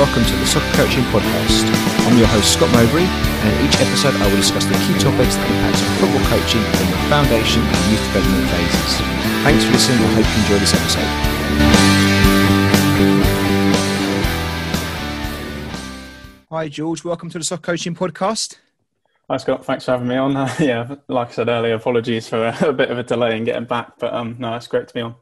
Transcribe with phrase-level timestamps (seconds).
[0.00, 1.68] welcome to the Soccer Coaching Podcast.
[2.08, 5.36] I'm your host, Scott Mowbray, and in each episode I will discuss the key topics
[5.36, 8.96] that impact football coaching from the foundation and youth development phases.
[9.44, 11.04] Thanks for listening I hope you enjoy this episode.
[16.48, 17.04] Hi, George.
[17.04, 18.56] Welcome to the Soccer Coaching Podcast.
[19.28, 20.34] Hi Scott, thanks for having me on.
[20.34, 23.44] Uh, yeah, like I said earlier, apologies for a, a, bit of a delay in
[23.44, 25.16] getting back, but um, no, it's great to be on.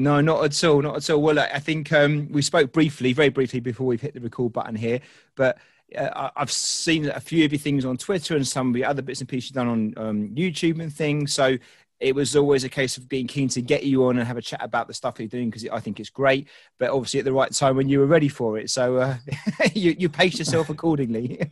[0.00, 1.20] No, not at all, not at all.
[1.20, 4.74] Well, I think um, we spoke briefly, very briefly, before we've hit the record button
[4.74, 5.00] here,
[5.36, 5.58] but
[5.94, 9.02] uh, I've seen a few of your things on Twitter and some of the other
[9.02, 11.34] bits and pieces you've done on um, YouTube and things.
[11.34, 11.58] So
[11.98, 14.42] it was always a case of being keen to get you on and have a
[14.42, 16.48] chat about the stuff you're doing because I think it's great,
[16.78, 18.70] but obviously at the right time when you were ready for it.
[18.70, 19.16] So uh,
[19.74, 21.50] you, you paced yourself accordingly.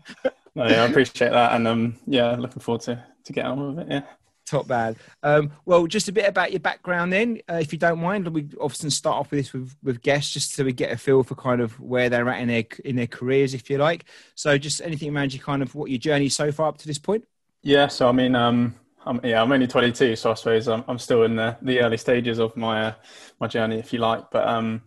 [0.55, 3.87] no, yeah, I appreciate that, and um, yeah, looking forward to to get on with
[3.87, 3.93] it.
[3.93, 4.03] Yeah.
[4.49, 4.97] Top bad.
[5.23, 8.27] Um, well, just a bit about your background then, uh, if you don't mind.
[8.29, 11.23] We often start off with this with, with guests just so we get a feel
[11.23, 14.07] for kind of where they're at in their in their careers, if you like.
[14.37, 16.99] So, just anything around you, kind of what your journey so far up to this
[16.99, 17.27] point.
[17.63, 17.89] Yeah.
[17.89, 21.25] So, I mean, um, I'm, yeah, I'm only 22, so I suppose I'm, I'm still
[21.25, 22.95] in the, the early stages of my uh,
[23.41, 24.31] my journey, if you like.
[24.31, 24.81] But um,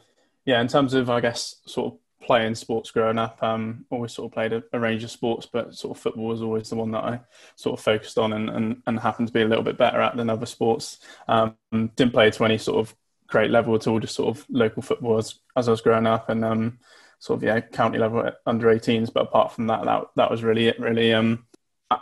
[0.45, 3.41] yeah, in terms of I guess sort of playing sports growing up.
[3.43, 6.41] Um, always sort of played a, a, range of sports, but sort of football was
[6.41, 7.19] always the one that I
[7.55, 10.15] sort of focused on and, and, and happened to be a little bit better at
[10.15, 10.99] than other sports.
[11.27, 12.95] Um, didn't play to any sort of
[13.27, 16.29] great level at all, just sort of local football as, as I was growing up
[16.29, 16.79] and um,
[17.19, 19.11] sort of, yeah, county level under 18s.
[19.11, 21.13] But apart from that, that, that was really it, really.
[21.13, 21.45] Um,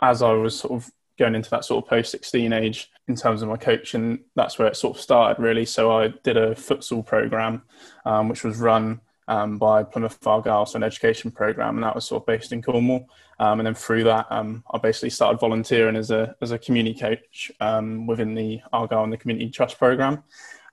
[0.02, 3.42] as I was sort of going into that sort of post 16 age in terms
[3.42, 5.64] of my coaching, that's where it sort of started really.
[5.64, 7.62] So I did a futsal program,
[8.04, 9.00] um, which was run
[9.30, 12.60] um, by Plymouth Argyle, so an education program, and that was sort of based in
[12.60, 13.08] Cornwall.
[13.38, 16.98] Um, and then through that, um, I basically started volunteering as a as a community
[16.98, 20.24] coach um, within the Argyle and the Community Trust program.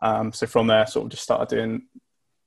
[0.02, 1.84] Um, so from there, sort of just started doing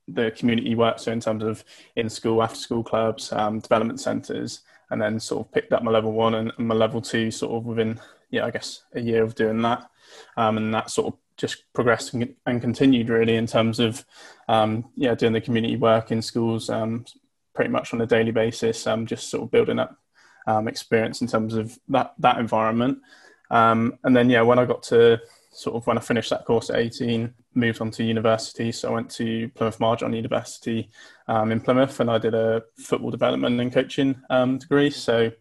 [0.09, 0.99] the community work.
[0.99, 1.63] So in terms of
[1.95, 5.91] in school, after school clubs, um, development centres, and then sort of picked up my
[5.91, 9.23] level one and, and, my level two sort of within yeah, I guess a year
[9.23, 9.89] of doing that,
[10.35, 14.05] and that sort of just progressed and, continued really in terms of
[14.51, 17.05] um, yeah doing the community work in schools um,
[17.55, 19.97] pretty much on a daily basis um, just sort of building up
[20.45, 22.99] um, experience in terms of that that environment.
[23.49, 25.21] Um, and then yeah when I got to
[25.53, 28.71] sort of when I finished that course at 18 moved on to university.
[28.71, 30.89] So I went to Plymouth Marjon University
[31.27, 34.15] um, in Plymouth and I did a football development and coaching
[34.59, 34.89] degree.
[34.89, 35.31] So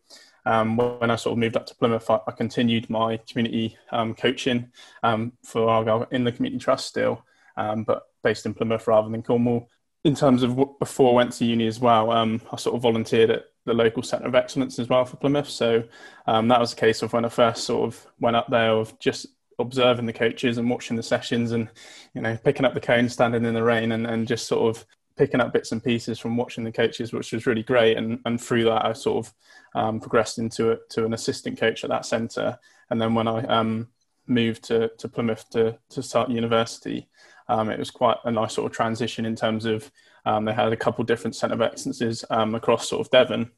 [0.46, 4.14] um, when I sort of moved up to Plymouth, I, I continued my community um,
[4.14, 4.72] coaching
[5.04, 7.24] um, for Argyle in the community trust still,
[7.56, 9.68] but based in Plymouth rather than Cornwall.
[10.04, 13.30] In terms of before I went to uni as well, um, I sort of volunteered
[13.30, 15.48] at the local centre of excellence as well for Plymouth.
[15.48, 15.84] So
[16.26, 18.98] um, that was a case of when I first sort of went up there of
[18.98, 19.26] just
[19.58, 21.68] observing the coaches and watching the sessions and
[22.14, 24.86] you know picking up the cone standing in the rain and, and just sort of
[25.20, 27.98] picking up bits and pieces from watching the coaches, which was really great.
[27.98, 29.34] And, and through that, I sort of
[29.74, 32.58] um, progressed into it to an assistant coach at that centre.
[32.88, 33.88] And then when I um,
[34.26, 37.06] moved to, to Plymouth to, to start university,
[37.50, 39.90] um, it was quite a nice sort of transition in terms of
[40.24, 43.50] um, they had a couple different centre of excellences um, across sort of Devon.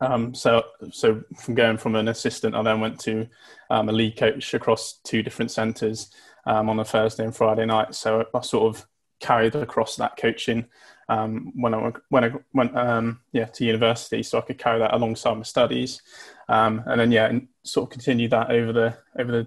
[0.00, 3.28] Um, so, so from going from an assistant, I then went to
[3.68, 6.10] a lead coach across two different centres
[6.46, 7.94] on a Thursday and Friday night.
[7.94, 8.86] So I sort of
[9.20, 10.66] carried across that coaching
[11.10, 14.94] um, when I when I went um, yeah to university, so I could carry that
[14.94, 16.00] alongside my studies,
[16.48, 19.46] um, and then yeah, and sort of continue that over the over the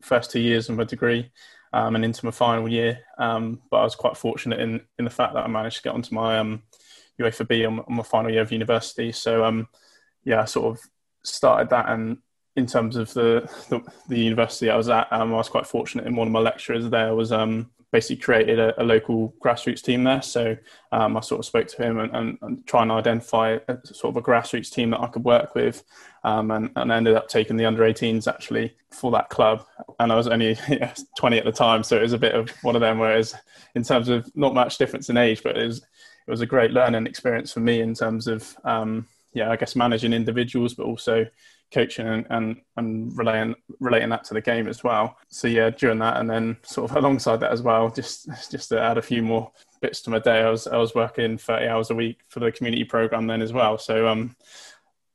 [0.00, 1.30] first two years of my degree
[1.72, 3.00] um, and into my final year.
[3.18, 5.94] Um, but I was quite fortunate in in the fact that I managed to get
[5.94, 6.62] onto my um,
[7.20, 9.12] UEFA B on, on, my final year of university.
[9.12, 9.66] So
[10.24, 10.84] yeah, I sort of
[11.22, 12.18] started that and.
[12.54, 16.14] In terms of the, the, the university I was at, I was quite fortunate in
[16.14, 17.32] one of my lecturers there was
[17.92, 20.22] basically created a, a, local grassroots team there.
[20.22, 20.56] So
[20.90, 24.16] um, I sort of spoke to him and, and, and try and identify a, sort
[24.16, 25.84] of a grassroots team that I could work with,
[26.24, 29.66] um, and, and ended up taking the under 18s actually for that club.
[30.00, 32.48] And I was only yeah, 20 at the time, so it was a bit of
[32.62, 32.98] one of them.
[32.98, 33.34] Whereas
[33.74, 36.70] in terms of not much difference in age, but it was it was a great
[36.70, 41.26] learning experience for me in terms of um, yeah, I guess managing individuals, but also
[41.72, 45.16] coaching and, and, and relating relating that to the game as well.
[45.28, 48.80] So yeah, during that and then sort of alongside that as well, just just to
[48.80, 51.90] add a few more bits to my day, I was I was working 30 hours
[51.90, 53.78] a week for the community program then as well.
[53.78, 54.36] So um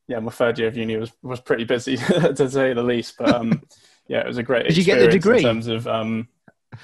[0.07, 3.15] yeah, my third year of uni was was pretty busy to say the least.
[3.17, 3.61] But um
[4.07, 5.37] yeah, it was a great Did you get the degree?
[5.37, 6.27] in terms of um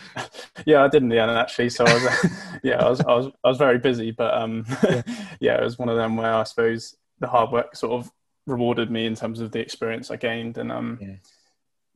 [0.65, 1.69] yeah, I did in the end actually.
[1.69, 2.31] So I was,
[2.63, 5.01] yeah, I was, I was, I was very busy, but um, yeah.
[5.39, 8.11] yeah, it was one of them where I suppose the hard work sort of
[8.45, 10.57] rewarded me in terms of the experience I gained.
[10.57, 11.15] And um, yeah.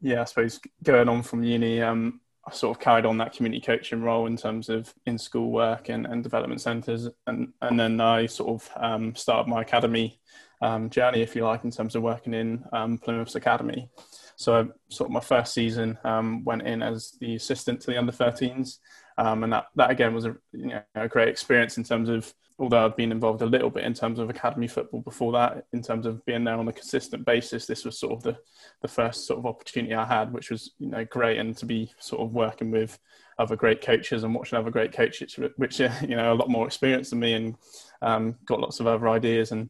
[0.02, 0.22] yeah.
[0.22, 4.02] I suppose going on from uni, um, I sort of carried on that community coaching
[4.02, 8.26] role in terms of in school work and, and development centres, and and then I
[8.26, 10.22] sort of um, started my academy
[10.62, 13.90] um, journey, if you like, in terms of working in um, Plymouth's academy.
[14.38, 17.98] So, I, sort of my first season um, went in as the assistant to the
[17.98, 18.78] under 13s,
[19.18, 22.34] um, and that that again was a you know a great experience in terms of
[22.60, 25.82] although I've been involved a little bit in terms of academy football before that, in
[25.84, 28.38] terms of being there on a consistent basis, this was sort of the,
[28.82, 31.38] the first sort of opportunity I had, which was, you know, great.
[31.38, 32.98] And to be sort of working with
[33.38, 36.66] other great coaches and watching other great coaches, which, are, you know, a lot more
[36.66, 37.56] experience than me and
[38.02, 39.70] um, got lots of other ideas and,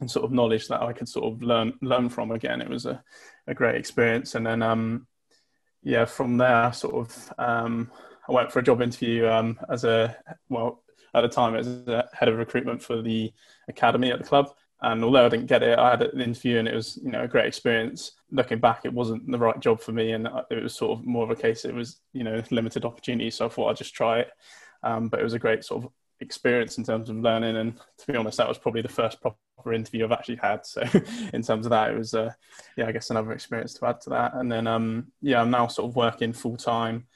[0.00, 2.62] and sort of knowledge that I could sort of learn, learn from again.
[2.62, 3.02] It was a,
[3.46, 4.34] a great experience.
[4.34, 5.06] And then, um,
[5.82, 7.90] yeah, from there, sort of, um,
[8.26, 10.16] I went for a job interview um, as a,
[10.48, 10.82] well,
[11.14, 11.66] at the time as
[12.12, 13.32] head of recruitment for the
[13.68, 14.50] academy at the club.
[14.82, 17.22] And although I didn't get it, I had an interview and it was, you know,
[17.22, 18.12] a great experience.
[18.30, 21.24] Looking back, it wasn't the right job for me, and it was sort of more
[21.24, 21.64] of a case.
[21.64, 24.30] It was, you know, limited opportunity, so I thought I'd just try it.
[24.82, 25.90] Um, but it was a great sort of
[26.20, 29.72] experience in terms of learning, and to be honest, that was probably the first proper
[29.72, 30.66] interview I've actually had.
[30.66, 30.82] So,
[31.32, 32.32] in terms of that, it was, uh,
[32.76, 34.34] yeah, I guess another experience to add to that.
[34.34, 37.06] And then, um, yeah, I'm now sort of working full time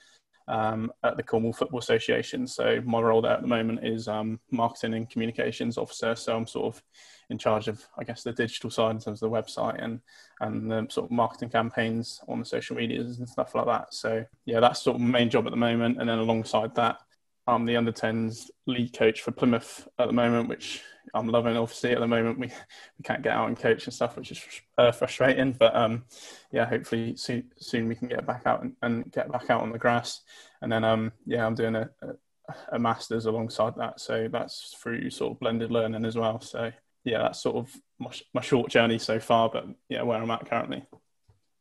[0.49, 2.47] um, at the Cornwall Football Association.
[2.47, 6.17] So my role there at the moment is um, marketing and communications officer.
[6.17, 6.83] So I'm sort of
[7.31, 10.01] in charge of, I guess, the digital side in terms of the website and
[10.41, 13.93] and the sort of marketing campaigns on the social medias and stuff like that.
[13.93, 16.01] So yeah, that's sort of my main job at the moment.
[16.01, 16.99] And then alongside that,
[17.47, 20.83] I'm the under 10s lead coach for Plymouth at the moment, which
[21.15, 21.57] I'm loving.
[21.57, 24.43] Obviously, at the moment we, we can't get out and coach and stuff, which is
[24.77, 25.53] uh, frustrating.
[25.53, 26.05] But um,
[26.53, 29.73] yeah, hopefully soon, soon we can get back out and, and, get back out on
[29.73, 30.23] the grass.
[30.63, 35.11] And then um, yeah, I'm doing a, a, a masters alongside that, so that's through
[35.11, 36.41] sort of blended learning as well.
[36.41, 36.73] So
[37.05, 39.51] yeah, that's sort of my, my short journey so far.
[39.51, 40.85] But yeah, where I'm at currently.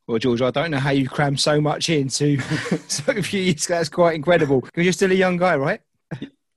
[0.08, 2.40] Well, George, I don't know how you cram so much into
[2.88, 3.68] so few years.
[3.68, 4.66] That's quite incredible.
[4.76, 5.82] You're still a young guy, right?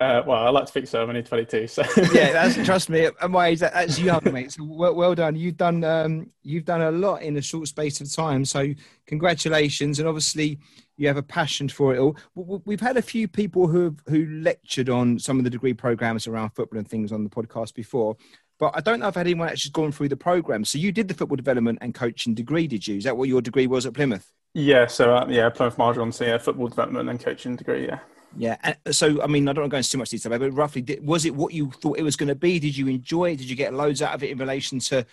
[0.00, 1.02] Uh, well, I like to think so.
[1.02, 1.82] I'm only 22, so
[2.14, 2.32] yeah.
[2.32, 3.04] That's trust me.
[3.04, 4.50] At my age, that, that's young, mate.
[4.50, 5.36] So well, well done.
[5.36, 8.46] You've done um, you've done a lot in a short space of time.
[8.46, 8.72] So
[9.06, 10.58] congratulations, and obviously
[10.96, 12.16] you have a passion for it all.
[12.34, 16.50] We've had a few people who who lectured on some of the degree programs around
[16.50, 18.16] football and things on the podcast before,
[18.58, 20.64] but I don't know if anyone actually gone through the program.
[20.64, 22.96] So you did the football development and coaching degree, did you?
[22.96, 24.32] Is that what your degree was at Plymouth?
[24.54, 24.86] Yeah.
[24.86, 27.86] So uh, yeah, Plymouth Marjon, so yeah, football development and coaching degree.
[27.86, 27.98] Yeah.
[28.36, 28.56] Yeah.
[28.62, 30.98] And so, I mean, I don't want to go into too much detail, but roughly,
[31.02, 32.58] was it what you thought it was going to be?
[32.58, 33.36] Did you enjoy it?
[33.36, 35.04] Did you get loads out of it in relation to?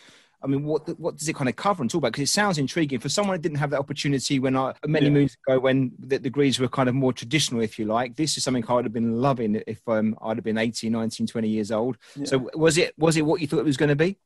[0.41, 2.11] I mean, what what does it kind of cover and talk about?
[2.11, 5.11] Because it sounds intriguing for someone who didn't have that opportunity when I many yeah.
[5.11, 8.15] moons ago when the degrees were kind of more traditional, if you like.
[8.15, 11.25] This is something I would have been loving if um, I'd have been 18, 19,
[11.25, 11.97] 20 years old.
[12.15, 12.25] Yeah.
[12.25, 14.17] So was it was it what you thought it was going to be?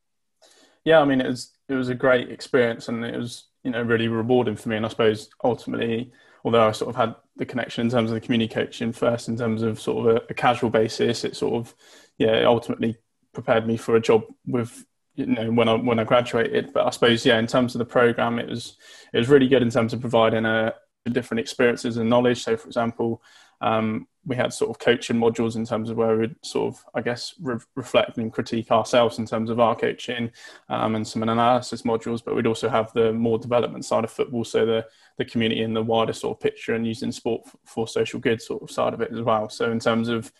[0.83, 3.81] Yeah, I mean, it was it was a great experience and it was you know
[3.81, 4.75] really rewarding for me.
[4.75, 6.11] And I suppose ultimately
[6.43, 9.63] although I sort of had the connection in terms of the communication first, in terms
[9.63, 11.73] of sort of a, a casual basis, it sort of,
[12.19, 12.95] yeah, ultimately
[13.33, 14.85] prepared me for a job with
[15.15, 16.71] you know when I when I graduated.
[16.71, 18.77] But I suppose yeah, in terms of the program, it was
[19.11, 20.75] it was really good in terms of providing a,
[21.11, 22.43] different experiences and knowledge.
[22.43, 23.23] So, for example,
[23.59, 27.01] um, we had sort of coaching modules in terms of where we'd sort of, I
[27.01, 30.31] guess, re- reflect and critique ourselves in terms of our coaching
[30.69, 32.23] um, and some analysis modules.
[32.23, 34.85] But we'd also have the more development side of football, so the
[35.17, 38.61] the community and the wider sort of picture and using sport for social good sort
[38.61, 39.49] of side of it as well.
[39.49, 40.31] So in terms of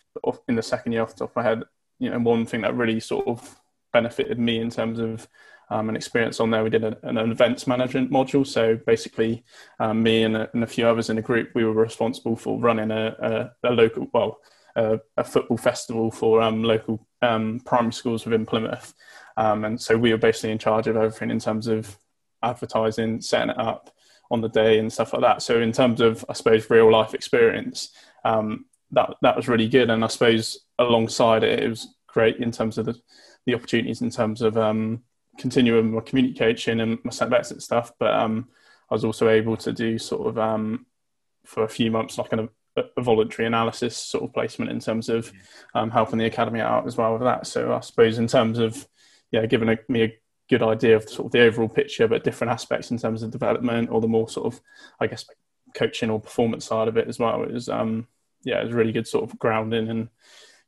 [0.48, 1.64] in the second year off the top of my head,
[2.00, 3.60] you know, one thing that really sort of
[3.92, 5.28] benefited me in terms of
[5.72, 6.64] um, an experience on there.
[6.64, 8.46] We did a, an events management module.
[8.46, 9.44] So basically,
[9.80, 12.60] um, me and a, and a, few others in the group, we were responsible for
[12.60, 14.40] running a, a local, well,
[14.76, 18.94] a, football festival for um, local um, primary schools within Plymouth.
[19.38, 21.98] Um, and so we were basically in charge of everything in terms of
[22.44, 23.90] advertising, setting it up
[24.30, 25.42] on the day and stuff like that.
[25.42, 27.92] So in terms of, I suppose, real life experience,
[28.26, 29.90] um, that that was really good.
[29.90, 33.00] And I suppose alongside it, it was great in terms of the,
[33.46, 35.04] the opportunities in terms of um,
[35.42, 38.48] continuing my communication and my setbacks and stuff, but um,
[38.90, 40.86] I was also able to do sort of um,
[41.46, 45.10] for a few months like an, a, a, voluntary analysis sort of placement in terms
[45.10, 45.34] of
[45.74, 47.48] um, helping the academy out as well with that.
[47.48, 48.88] So I suppose in terms of
[49.32, 52.54] yeah, giving a, me a good idea of sort of the overall picture, but different
[52.54, 54.62] aspects in terms of development or the more sort of
[55.00, 55.26] I guess
[55.74, 57.42] coaching or performance side of it as well.
[57.42, 58.08] It was um,
[58.44, 60.10] yeah, it was really good sort of grounding and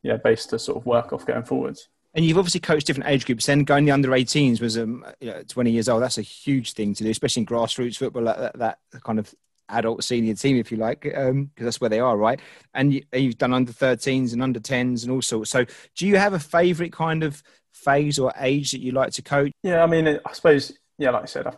[0.01, 1.89] yeah, base to sort of work off going forwards.
[2.13, 3.45] And you've obviously coached different age groups.
[3.45, 6.03] Then going the under 18s was um, you know, 20 years old.
[6.03, 9.33] That's a huge thing to do, especially in grassroots football, that, that, kind of
[9.69, 12.39] adult senior team, if you like, because um, that's where they are, right?
[12.73, 15.49] And you, have done under 13s and under 10s and all sorts.
[15.49, 15.65] So,
[15.95, 17.41] do you have a favourite kind of
[17.73, 19.51] phase or age that you like to coach?
[19.63, 21.53] Yeah, I mean, I suppose, yeah, like I said, I,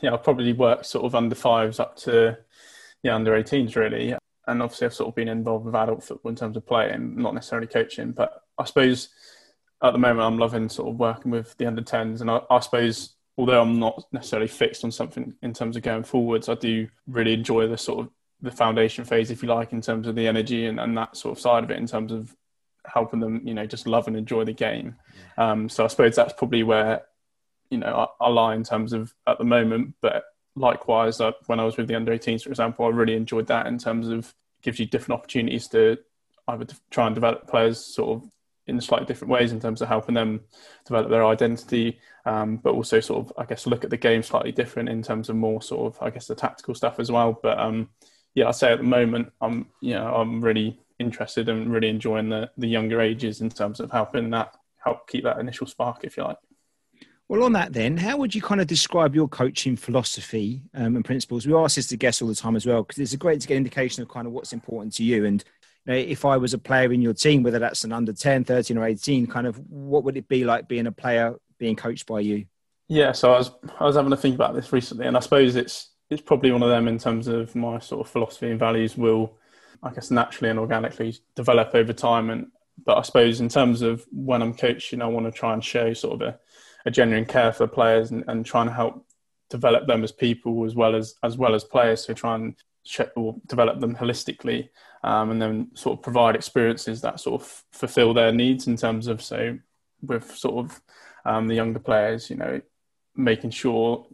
[0.00, 2.38] yeah, I've probably worked sort of under fives up to
[3.02, 4.14] yeah under 18s really.
[4.46, 7.34] And obviously, I've sort of been involved with adult football in terms of playing, not
[7.34, 8.12] necessarily coaching.
[8.12, 9.10] But I suppose
[9.82, 12.60] at the moment, I'm loving sort of working with the under 10s, and I, I
[12.60, 16.88] suppose although I'm not necessarily fixed on something in terms of going forwards, I do
[17.06, 18.10] really enjoy the sort of
[18.42, 21.38] the foundation phase, if you like, in terms of the energy and, and that sort
[21.38, 22.36] of side of it, in terms of
[22.84, 24.96] helping them, you know, just love and enjoy the game.
[25.36, 27.02] Um, so I suppose that's probably where,
[27.70, 29.94] you know, I, I, lie in terms of at the moment.
[30.00, 30.24] But
[30.56, 33.66] likewise, uh, when I was with the under 18s, for example, I really enjoyed that
[33.66, 35.98] in terms of gives you different opportunities to
[36.48, 38.30] either try and develop players sort of
[38.68, 40.40] in slightly different ways in terms of helping them
[40.86, 44.52] develop their identity, um, but also sort of, I guess, look at the game slightly
[44.52, 47.38] different in terms of more sort of, I guess, the tactical stuff as well.
[47.42, 47.88] But um,
[48.34, 52.28] yeah, I'd say at the moment, I'm, you know, I'm really interested and really enjoying
[52.28, 56.16] the, the younger ages in terms of helping that help keep that initial spark, if
[56.16, 56.38] you like.
[57.28, 61.04] Well, on that then, how would you kind of describe your coaching philosophy um, and
[61.04, 61.46] principles?
[61.46, 63.46] We ask this to guests all the time as well because it's a great to
[63.46, 65.26] get indication of kind of what's important to you.
[65.26, 65.44] And
[65.88, 68.76] Eh, if I was a player in your team, whether that's an under 10, 13
[68.76, 72.20] or 18, kind of what would it be like being a player being coached by
[72.20, 72.44] you?
[72.88, 75.56] Yeah, so I was I was having to think about this recently, and I suppose
[75.56, 78.96] it's it's probably one of them in terms of my sort of philosophy and values
[78.96, 79.36] will,
[79.82, 82.30] I guess, naturally and organically develop over time.
[82.30, 82.48] And
[82.84, 85.92] but I suppose in terms of when I'm coaching, I want to try and show
[85.92, 86.38] sort of a
[86.86, 89.04] a genuine care for players and, and trying to help
[89.50, 92.04] develop them as people as well as as well as players.
[92.04, 92.54] So try and
[92.84, 94.68] check or develop them holistically,
[95.04, 99.06] um, and then sort of provide experiences that sort of fulfil their needs in terms
[99.06, 99.58] of so
[100.02, 100.80] with sort of
[101.24, 102.60] um, the younger players, you know,
[103.16, 104.06] making sure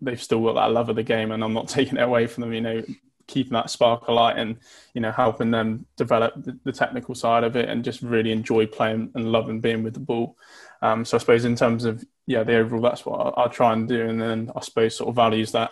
[0.00, 2.42] they've still got that love of the game, and I'm not taking it away from
[2.42, 2.52] them.
[2.52, 2.82] You know,
[3.26, 4.58] keeping that spark alight and
[4.94, 8.66] you know helping them develop the, the, technical side of it and just really enjoy
[8.66, 10.36] playing and loving being with the ball.
[10.82, 13.72] Um, so I suppose in terms of yeah the overall that's what I'll, I'll, try
[13.72, 15.70] and do and then I suppose sort of values that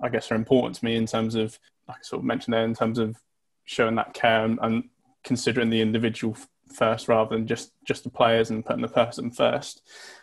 [0.00, 2.64] I guess are important to me in terms of like I sort of mentioned there
[2.64, 3.16] in terms of
[3.64, 4.84] showing that care and, and
[5.22, 6.36] considering the individual
[6.72, 9.82] first rather than just just the players and putting the person first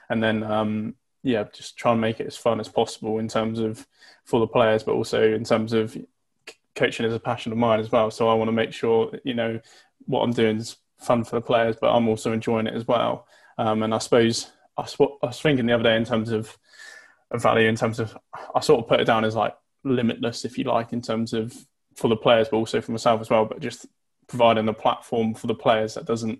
[0.09, 3.59] and then um, yeah just try and make it as fun as possible in terms
[3.59, 3.87] of
[4.25, 5.95] for the players but also in terms of
[6.75, 8.11] coaching is a passion of mine as well.
[8.11, 9.59] So I want to make sure you know
[10.05, 13.27] what I'm doing is fun for the players, but I'm also enjoying it as well.
[13.57, 16.57] Um, and I suppose I, sw- I, was thinking the other day in terms of,
[17.31, 18.17] of value, in terms of
[18.55, 21.53] I sort of put it down as like limitless, if you like, in terms of
[21.95, 23.45] for the players, but also for myself as well.
[23.45, 23.85] But just
[24.27, 26.39] providing a platform for the players that doesn't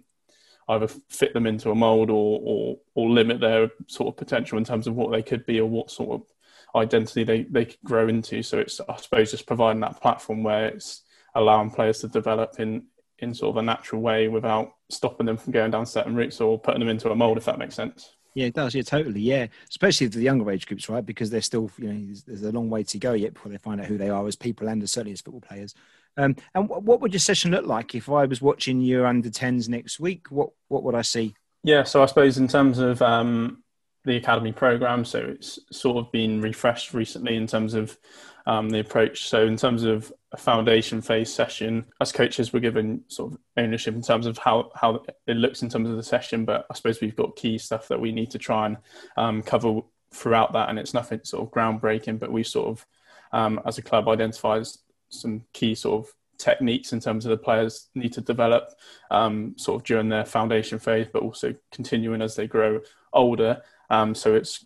[0.69, 4.63] either fit them into a mold or, or or limit their sort of potential in
[4.63, 6.27] terms of what they could be or what sort of
[6.75, 8.43] identity they, they could grow into.
[8.43, 11.03] So it's, I suppose, just providing that platform where it's
[11.35, 12.83] allowing players to develop in,
[13.19, 16.59] in sort of a natural way without stopping them from going down certain routes or
[16.59, 18.15] putting them into a mold, if that makes sense.
[18.33, 18.73] Yeah, it does.
[18.73, 19.19] Yeah, totally.
[19.19, 21.05] Yeah, especially for the younger age groups, right?
[21.05, 23.81] Because they're still, you know, there's, a long way to go yet before they find
[23.81, 25.75] out who they are as people and certainly as football players.
[26.17, 29.69] Um, and what would your session look like if I was watching your under 10s
[29.69, 30.27] next week?
[30.29, 31.35] What what would I see?
[31.63, 33.63] Yeah, so I suppose in terms of um,
[34.03, 35.05] the academy program.
[35.05, 37.97] So it's sort of been refreshed recently in terms of
[38.45, 39.27] um, the approach.
[39.27, 43.95] So in terms of a foundation phase session, as coaches, we're given sort of ownership
[43.95, 46.45] in terms of how how it looks in terms of the session.
[46.45, 48.77] But I suppose we've got key stuff that we need to try and
[49.17, 49.81] um, cover
[50.13, 52.19] throughout that, and it's nothing sort of groundbreaking.
[52.19, 52.85] But we sort of,
[53.33, 54.77] um, as a club, identifies
[55.09, 58.69] some key sort of techniques in terms of the players need to develop
[59.11, 62.79] um, sort of during their foundation phase, but also continuing as they grow
[63.11, 63.61] older.
[63.89, 64.65] Um, so it's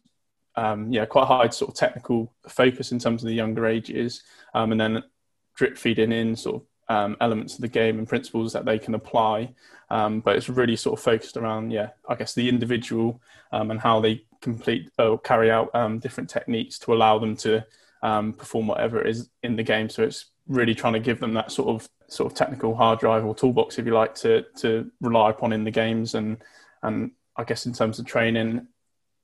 [0.56, 4.22] um, yeah quite high sort of technical focus in terms of the younger ages,
[4.54, 5.04] um, and then
[5.56, 8.94] drip feeding in sort of um, elements of the game and principles that they can
[8.94, 9.54] apply.
[9.90, 13.22] Um, but it's really sort of focused around yeah I guess the individual
[13.52, 15.72] um, and how they complete or carry out
[16.02, 17.64] different techniques to allow them to
[18.02, 19.90] perform whatever it is in the game.
[19.90, 23.26] So it's really trying to give them that sort of sort of technical hard drive
[23.26, 26.38] or toolbox, if you like, to to rely upon in the games and
[26.84, 28.68] and I guess in terms of training,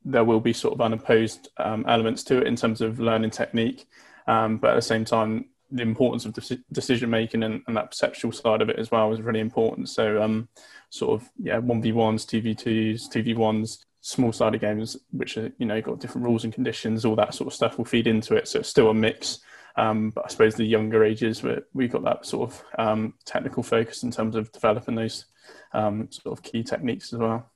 [0.04, 3.88] there will be sort of unopposed um, elements to it in terms of learning technique,
[4.28, 7.92] um, but at the same time, the importance of de- decision making and, and, that
[7.92, 9.90] perceptual side of it as well is really important.
[9.90, 10.50] So, um,
[10.90, 14.98] sort of yeah, one v ones, two v twos, two v ones, small sided games,
[15.12, 17.86] which are you know got different rules and conditions, all that sort of stuff will
[17.86, 18.48] feed into it.
[18.48, 19.40] So it's still a mix.
[19.78, 24.04] Um, but I suppose the younger ages, we've got that sort of um, technical focus
[24.04, 25.25] in terms of developing those
[25.72, 27.50] um, sort of key techniques as well.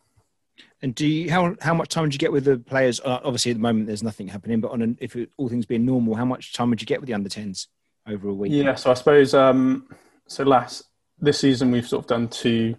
[0.81, 3.01] And do you, how how much time would you get with the players?
[3.01, 4.61] Uh, obviously, at the moment, there's nothing happening.
[4.61, 7.01] But on an, if it, all things being normal, how much time would you get
[7.01, 7.67] with the under 10s
[8.07, 8.51] over a week?
[8.51, 9.87] Yeah, so I suppose um,
[10.27, 10.43] so.
[10.43, 10.83] Last
[11.19, 12.75] this season, we've sort of done two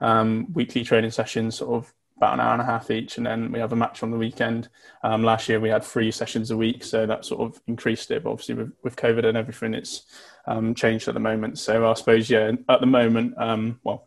[0.00, 3.52] um, weekly training sessions, sort of about an hour and a half each, and then
[3.52, 4.68] we have a match on the weekend.
[5.02, 8.24] Um, last year we had three sessions a week, so that sort of increased it.
[8.24, 10.02] But obviously with, with COVID and everything, it's
[10.46, 11.58] um, changed at the moment.
[11.58, 14.04] So I suppose yeah, at the moment, um, well,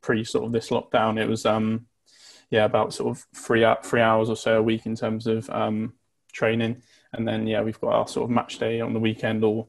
[0.00, 1.86] pre sort of this lockdown, it was um,
[2.50, 5.92] yeah about sort of three three hours or so a week in terms of um,
[6.32, 6.82] training,
[7.12, 9.68] and then yeah we've got our sort of match day on the weekend, or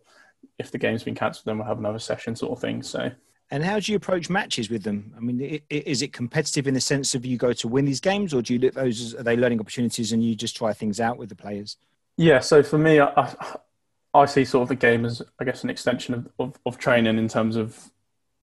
[0.59, 2.83] if the game's been cancelled, then we'll have another session sort of thing.
[2.83, 3.11] So
[3.51, 5.13] and how do you approach matches with them?
[5.15, 8.33] I mean, is it competitive in the sense of you go to win these games,
[8.33, 11.17] or do you look those are they learning opportunities and you just try things out
[11.17, 11.77] with the players?
[12.17, 13.35] Yeah, so for me, I,
[14.13, 17.17] I see sort of the game as, I guess, an extension of, of, of training
[17.17, 17.91] in terms of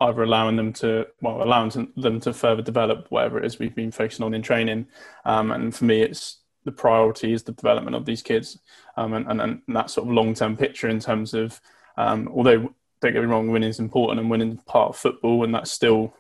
[0.01, 3.91] either allowing them to, well, allowing them to further develop whatever it is we've been
[3.91, 4.87] focusing on in training.
[5.25, 8.59] Um, and for me, it's the priority is the development of these kids
[8.97, 11.61] um, and, and, and, that sort of long term picture in terms of,
[11.97, 15.45] um, although don't get me wrong, winning is important and winning is part of football,
[15.45, 16.15] and that's still.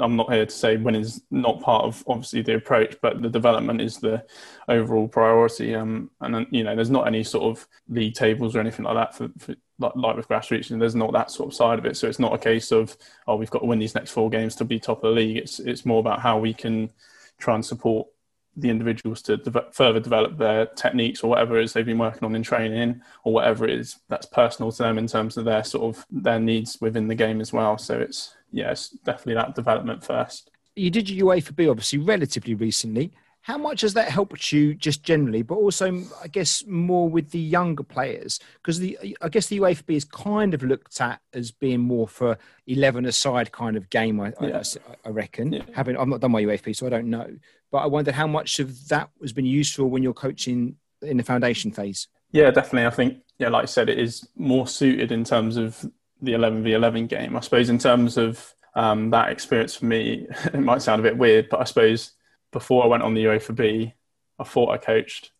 [0.00, 3.28] I'm not here to say winning is not part of obviously the approach, but the
[3.28, 4.24] development is the
[4.68, 5.72] overall priority.
[5.76, 9.14] Um, and you know, there's not any sort of league tables or anything like that
[9.14, 11.96] for, for like, like with grassroots, and there's not that sort of side of it.
[11.96, 12.96] So it's not a case of
[13.28, 15.36] oh, we've got to win these next four games to be top of the league.
[15.36, 16.90] It's it's more about how we can
[17.38, 18.08] try and support
[18.56, 22.24] the individuals to de- further develop their techniques or whatever it is they've been working
[22.24, 25.64] on in training or whatever it is that's personal to them in terms of their
[25.64, 27.78] sort of their needs within the game as well.
[27.78, 30.50] So it's yeah, definitely that development first.
[30.76, 33.12] You did your UEFA B obviously relatively recently.
[33.44, 37.38] How much has that helped you just generally, but also I guess more with the
[37.38, 38.40] younger players?
[38.54, 42.38] Because the I guess the UEFA is kind of looked at as being more for
[42.66, 44.18] eleven aside kind of game.
[44.18, 44.62] I, yeah.
[44.88, 45.52] I, I reckon.
[45.52, 45.62] Yeah.
[45.74, 47.36] Having I've not done my UEFA, so I don't know.
[47.70, 51.22] But I wonder how much of that has been useful when you're coaching in the
[51.22, 52.08] foundation phase.
[52.32, 52.86] Yeah, definitely.
[52.86, 55.84] I think, yeah, like I said, it is more suited in terms of
[56.22, 57.36] the 11v11 game.
[57.36, 61.18] I suppose in terms of um, that experience for me, it might sound a bit
[61.18, 62.12] weird, but I suppose
[62.54, 63.92] before I went on the UEFA B,
[64.38, 65.32] I thought I coached,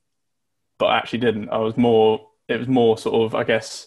[0.79, 1.49] but I actually didn't.
[1.49, 3.87] I was more, it was more sort of, I guess,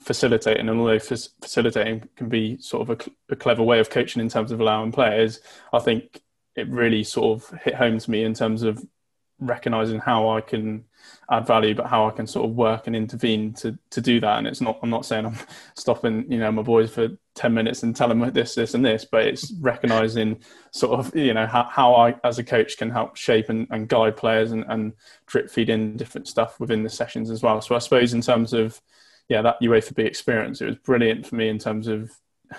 [0.00, 0.68] facilitating.
[0.68, 4.52] And although facilitating can be sort of a, a clever way of coaching in terms
[4.52, 5.40] of allowing players,
[5.72, 6.20] I think
[6.54, 8.84] it really sort of hit home to me in terms of
[9.40, 10.84] recognizing how I can
[11.30, 14.38] add value, but how I can sort of work and intervene to to do that.
[14.38, 15.36] And it's not I'm not saying I'm
[15.74, 19.04] stopping you know my boys for ten minutes and telling them this this and this,
[19.04, 23.16] but it's recognizing sort of you know how, how I as a coach can help
[23.16, 24.92] shape and, and guide players and, and
[25.26, 27.60] drip feed in different stuff within the sessions as well.
[27.60, 28.80] So I suppose in terms of
[29.28, 32.12] yeah that UEFA B experience, it was brilliant for me in terms of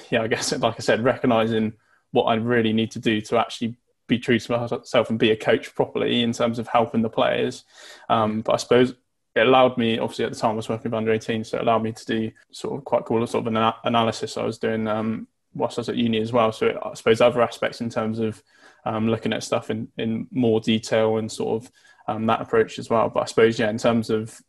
[0.10, 1.74] yeah I guess like I said recognizing
[2.12, 3.78] what I really need to do to actually
[4.10, 7.64] be true to myself and be a coach properly in terms of helping the players.
[8.10, 8.96] Um, but I suppose
[9.36, 11.62] it allowed me, obviously at the time I was working with under 18, so it
[11.62, 14.88] allowed me to do sort of quite cool sort of an analysis I was doing
[14.88, 16.52] um, whilst I was at uni as well.
[16.52, 18.44] So it, I suppose other aspects in terms of
[18.86, 21.72] um, looking at stuff in, in more detail and sort of
[22.08, 23.10] um, that approach as well.
[23.10, 24.40] But I suppose, yeah, in terms of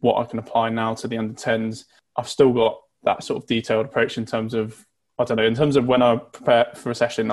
[0.00, 1.84] what I can apply now to the under 10s,
[2.16, 4.86] I've still got that sort of detailed approach in terms of
[5.22, 5.46] I don't know.
[5.46, 7.32] In terms of when I prepare for a session,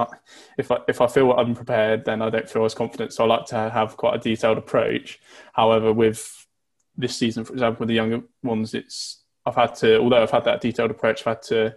[0.57, 3.13] if I if I feel unprepared, then I don't feel as confident.
[3.13, 5.19] So I like to have quite a detailed approach.
[5.53, 6.47] However, with
[6.95, 10.45] this season, for example, with the younger ones, it's I've had to, although I've had
[10.45, 11.75] that detailed approach, I've had to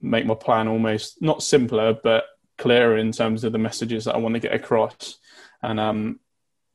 [0.00, 2.24] make my plan almost not simpler but
[2.58, 5.18] clearer in terms of the messages that I want to get across,
[5.62, 6.20] and um,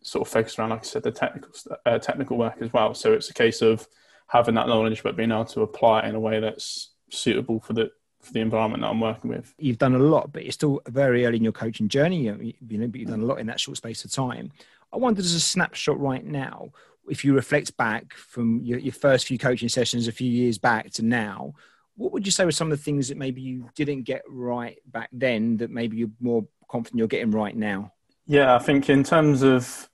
[0.01, 1.51] sort of focus around, like I said, the technical
[1.85, 2.93] uh, technical work as well.
[2.93, 3.87] So it's a case of
[4.27, 7.73] having that knowledge but being able to apply it in a way that's suitable for
[7.73, 9.53] the for the environment that I'm working with.
[9.57, 12.23] You've done a lot, but you're still very early in your coaching journey.
[12.23, 14.51] You know, but you've done a lot in that short space of time.
[14.91, 16.69] I wonder, as a snapshot right now,
[17.09, 20.91] if you reflect back from your, your first few coaching sessions a few years back
[20.91, 21.53] to now,
[21.95, 24.77] what would you say were some of the things that maybe you didn't get right
[24.85, 27.91] back then that maybe you're more confident you're getting right now?
[28.25, 29.89] Yeah, I think in terms of,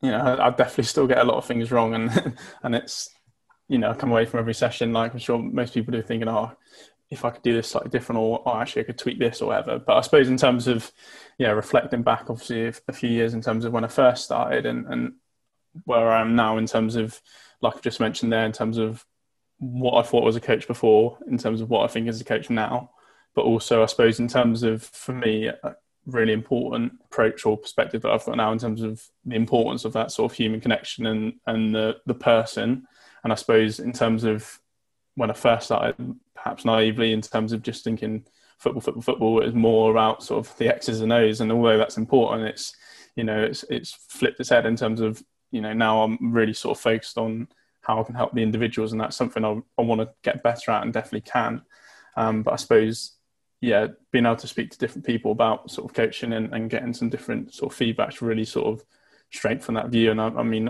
[0.00, 3.10] you know, I definitely still get a lot of things wrong, and and it's,
[3.68, 6.28] you know, I come away from every session like I'm sure most people do, thinking,
[6.28, 6.52] oh,
[7.12, 9.48] if I could do this slightly different, or oh, actually I could tweak this or
[9.48, 9.78] whatever.
[9.78, 10.90] But I suppose in terms of
[11.38, 14.86] yeah, reflecting back, obviously a few years in terms of when I first started and,
[14.86, 15.12] and
[15.84, 17.20] where I am now in terms of
[17.60, 19.04] like I've just mentioned there, in terms of
[19.58, 22.24] what I thought was a coach before, in terms of what I think is a
[22.24, 22.90] coach now,
[23.34, 28.00] but also I suppose in terms of for me a really important approach or perspective
[28.02, 31.04] that I've got now in terms of the importance of that sort of human connection
[31.04, 32.86] and and the the person,
[33.22, 34.58] and I suppose in terms of
[35.14, 35.94] when I first started,
[36.42, 38.24] perhaps naively, in terms of just thinking
[38.58, 41.40] football, football, football, is more about sort of the X's and O's.
[41.40, 42.74] And although that's important, it's
[43.16, 46.54] you know it's it's flipped its head in terms of you know now I'm really
[46.54, 47.48] sort of focused on
[47.82, 50.70] how I can help the individuals, and that's something I, I want to get better
[50.70, 51.62] at and definitely can.
[52.16, 53.16] Um, but I suppose
[53.62, 56.92] yeah, being able to speak to different people about sort of coaching and, and getting
[56.92, 58.84] some different sort of feedback to really sort of
[59.30, 60.10] strengthen that view.
[60.10, 60.68] And I, I mean,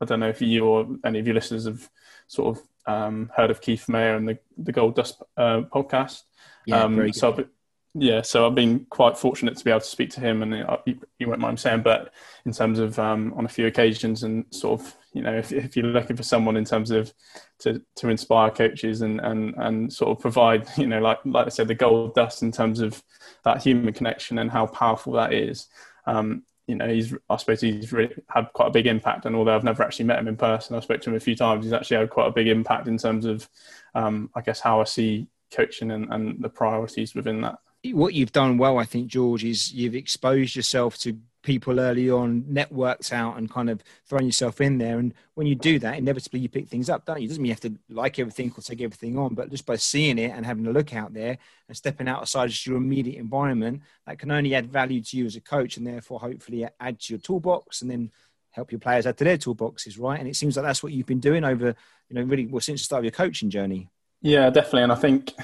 [0.00, 1.88] I don't know if you or any of your listeners have
[2.26, 6.22] sort of um, heard of Keith Mayer and the the Gold Dust uh, podcast.
[6.66, 7.48] Yeah, um, so I've,
[7.96, 10.78] yeah, so I've been quite fortunate to be able to speak to him, and uh,
[10.84, 12.12] you, you won't mind saying, but
[12.44, 15.76] in terms of um, on a few occasions, and sort of, you know, if, if
[15.76, 17.12] you're looking for someone in terms of
[17.60, 21.50] to, to inspire coaches and, and and sort of provide, you know, like like I
[21.50, 23.00] said, the gold dust in terms of
[23.44, 25.68] that human connection and how powerful that is.
[26.06, 29.26] Um, you know, he's I suppose he's really had quite a big impact.
[29.26, 31.36] And although I've never actually met him in person, I've spoken to him a few
[31.36, 31.64] times.
[31.64, 33.48] He's actually had quite a big impact in terms of,
[33.94, 37.58] um, I guess, how I see coaching and, and the priorities within that
[37.92, 42.42] what you've done well, I think, George, is you've exposed yourself to people early on,
[42.44, 44.98] networked out, and kind of thrown yourself in there.
[44.98, 47.26] And when you do that, inevitably you pick things up, don't you?
[47.26, 49.76] It doesn't mean you have to like everything or take everything on, but just by
[49.76, 51.36] seeing it and having a look out there
[51.68, 55.36] and stepping outside just your immediate environment, that can only add value to you as
[55.36, 58.10] a coach, and therefore hopefully add to your toolbox, and then
[58.50, 60.20] help your players add to their toolboxes, right?
[60.20, 61.74] And it seems like that's what you've been doing over,
[62.08, 63.90] you know, really well since the start of your coaching journey.
[64.22, 64.84] Yeah, definitely.
[64.84, 65.34] And I think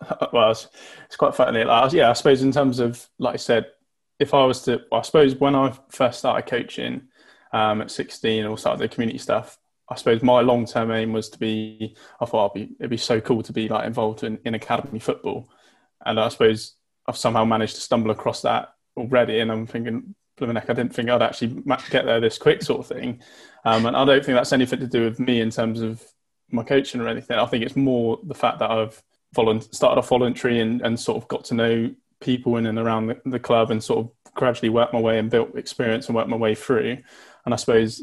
[0.32, 0.68] well, it's,
[1.06, 1.64] it's quite funny.
[1.64, 3.66] Like, yeah, I suppose in terms of, like I said,
[4.18, 7.02] if I was to, I suppose when I first started coaching
[7.52, 11.28] um, at 16 or started the community stuff, I suppose my long term aim was
[11.30, 14.38] to be, I thought it'd be, it'd be so cool to be like involved in,
[14.44, 15.48] in academy football.
[16.04, 16.74] And I suppose
[17.06, 19.40] I've somehow managed to stumble across that already.
[19.40, 23.22] And I'm thinking, I didn't think I'd actually get there this quick, sort of thing.
[23.64, 26.02] Um, and I don't think that's anything to do with me in terms of
[26.50, 27.38] my coaching or anything.
[27.38, 29.02] I think it's more the fact that I've
[29.72, 33.20] started off voluntary and, and sort of got to know people in and around the,
[33.26, 36.36] the club and sort of gradually worked my way and built experience and worked my
[36.36, 36.98] way through.
[37.44, 38.02] And I suppose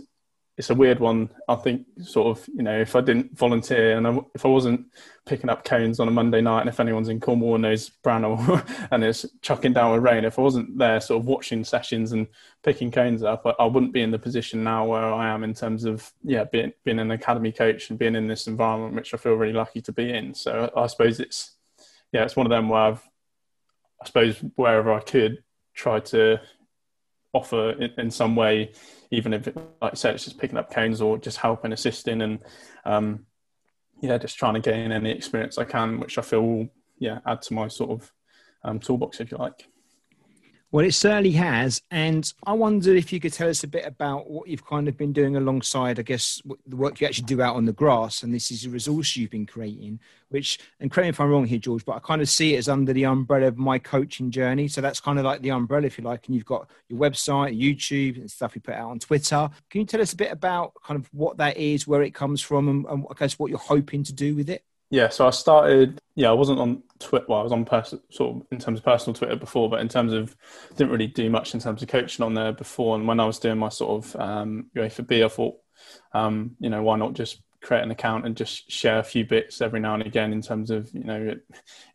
[0.55, 1.29] it's a weird one.
[1.47, 4.85] I think sort of, you know, if I didn't volunteer and I, if I wasn't
[5.25, 9.03] picking up cones on a Monday night, and if anyone's in Cornwall knows Brannel and
[9.03, 12.27] it's chucking down with rain, if I wasn't there sort of watching sessions and
[12.61, 15.55] picking cones up, I, I, wouldn't be in the position now where I am in
[15.55, 19.17] terms of, yeah, being, being an academy coach and being in this environment, which I
[19.17, 20.35] feel really lucky to be in.
[20.35, 21.55] So I suppose it's,
[22.11, 23.09] yeah, it's one of them where I've,
[24.03, 26.39] I suppose wherever I could try to
[27.33, 28.71] offer in, in some way
[29.13, 32.21] even if, it, like I said, it's just picking up cones or just helping, assisting,
[32.21, 32.39] and
[32.83, 33.25] um,
[34.01, 37.43] yeah, just trying to gain any experience I can, which I feel will yeah add
[37.43, 38.11] to my sort of
[38.63, 39.67] um, toolbox, if you like.
[40.73, 41.83] Well, it certainly has.
[41.91, 44.97] And I wondered if you could tell us a bit about what you've kind of
[44.97, 48.23] been doing alongside, I guess, the work you actually do out on the grass.
[48.23, 51.45] And this is a resource you've been creating, which, and correct me if I'm wrong
[51.45, 54.31] here, George, but I kind of see it as under the umbrella of my coaching
[54.31, 54.67] journey.
[54.67, 56.25] So that's kind of like the umbrella, if you like.
[56.25, 59.51] And you've got your website, YouTube, and stuff you put out on Twitter.
[59.69, 62.41] Can you tell us a bit about kind of what that is, where it comes
[62.41, 64.65] from, and, and I guess what you're hoping to do with it?
[64.93, 65.99] Yeah, so I started.
[66.13, 67.25] Yeah, I wasn't on Twitter.
[67.27, 69.87] Well, I was on pers- sort of in terms of personal Twitter before, but in
[69.87, 70.35] terms of
[70.75, 72.95] didn't really do much in terms of coaching on there before.
[72.95, 75.55] And when I was doing my sort of um, UEFA B, I thought,
[76.13, 79.61] um, you know, why not just create an account and just share a few bits
[79.61, 81.41] every now and again in terms of you know it,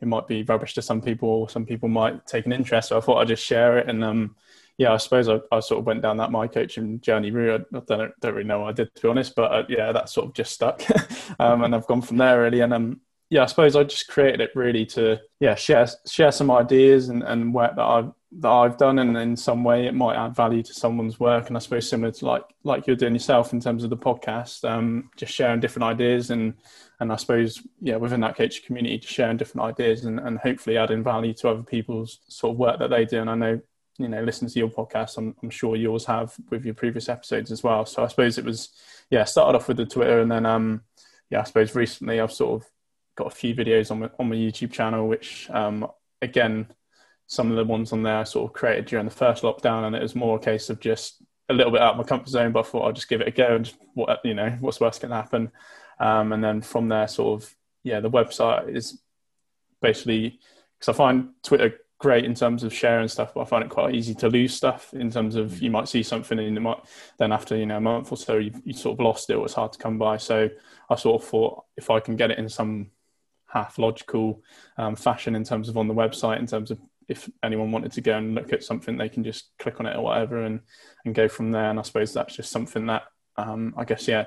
[0.01, 2.97] it might be rubbish to some people or some people might take an interest so
[2.97, 4.35] i thought i'd just share it and um
[4.79, 7.67] yeah, I suppose I, I, sort of went down that my coaching journey route.
[7.75, 10.09] I don't, don't really know what I did to be honest, but uh, yeah, that
[10.09, 10.83] sort of just stuck,
[11.41, 12.61] um, and I've gone from there really.
[12.61, 16.51] And um, yeah, I suppose I just created it really to yeah share share some
[16.51, 20.15] ideas and, and work that I've that I've done, and in some way it might
[20.15, 21.49] add value to someone's work.
[21.49, 24.69] And I suppose similar to like like you're doing yourself in terms of the podcast,
[24.69, 26.55] um, just sharing different ideas and
[27.01, 30.79] and I suppose yeah within that coaching community, just sharing different ideas and, and hopefully
[30.79, 33.21] adding value to other people's sort of work that they do.
[33.21, 33.61] And I know
[33.99, 37.51] you know listen to your podcast I'm, I'm, sure yours have with your previous episodes
[37.51, 37.85] as well.
[37.85, 38.71] So i suppose it was
[39.11, 40.83] yeah started off with the twitter and then um
[41.31, 42.69] yeah i suppose recently i've sort of
[43.17, 45.87] got a few videos on my, on my youtube channel which um
[46.23, 46.67] again
[47.27, 49.97] some of the ones on there i sort of created during the first lockdown and
[49.97, 52.53] it was more a case of just a little bit out of my comfort zone
[52.53, 55.01] but i thought i'll just give it a go and what you know what's worst
[55.01, 55.51] can happen.
[55.99, 59.01] Um and then from there sort of yeah the website is
[59.83, 60.39] basically
[60.79, 63.95] because i find twitter great in terms of sharing stuff, but I find it quite
[63.95, 66.79] easy to lose stuff in terms of you might see something and it might
[67.19, 69.45] then after you know a month or so you you sort of lost it or
[69.45, 70.17] it's hard to come by.
[70.17, 70.49] So
[70.89, 72.91] I sort of thought if I can get it in some
[73.47, 74.43] half logical
[74.77, 78.01] um, fashion in terms of on the website, in terms of if anyone wanted to
[78.01, 80.61] go and look at something, they can just click on it or whatever and
[81.05, 81.71] and go from there.
[81.71, 83.05] And I suppose that's just something that
[83.37, 84.27] um, I guess yeah.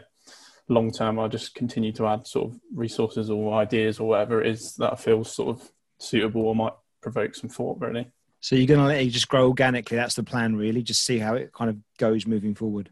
[0.67, 4.47] Long term, I'll just continue to add sort of resources or ideas or whatever it
[4.47, 8.11] is that I feel sort of suitable or might provoke some thought really.
[8.41, 9.97] So you're going to let it just grow organically.
[9.97, 10.81] That's the plan, really.
[10.81, 12.89] Just see how it kind of goes moving forward.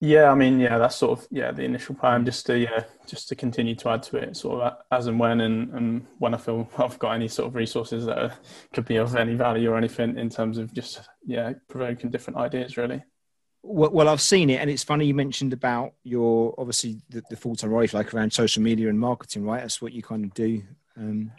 [0.00, 3.28] Yeah, I mean, yeah, that's sort of yeah the initial plan, just to yeah, just
[3.28, 6.38] to continue to add to it, sort of as and when and, and when I
[6.38, 8.32] feel I've got any sort of resources that are,
[8.72, 12.76] could be of any value or anything in terms of just yeah provoking different ideas,
[12.76, 13.02] really.
[13.62, 17.36] Well, well, I've seen it, and it's funny you mentioned about your obviously the, the
[17.36, 19.60] full time role like around social media and marketing, right?
[19.60, 20.64] That's what you kind of do.
[20.96, 21.30] Um,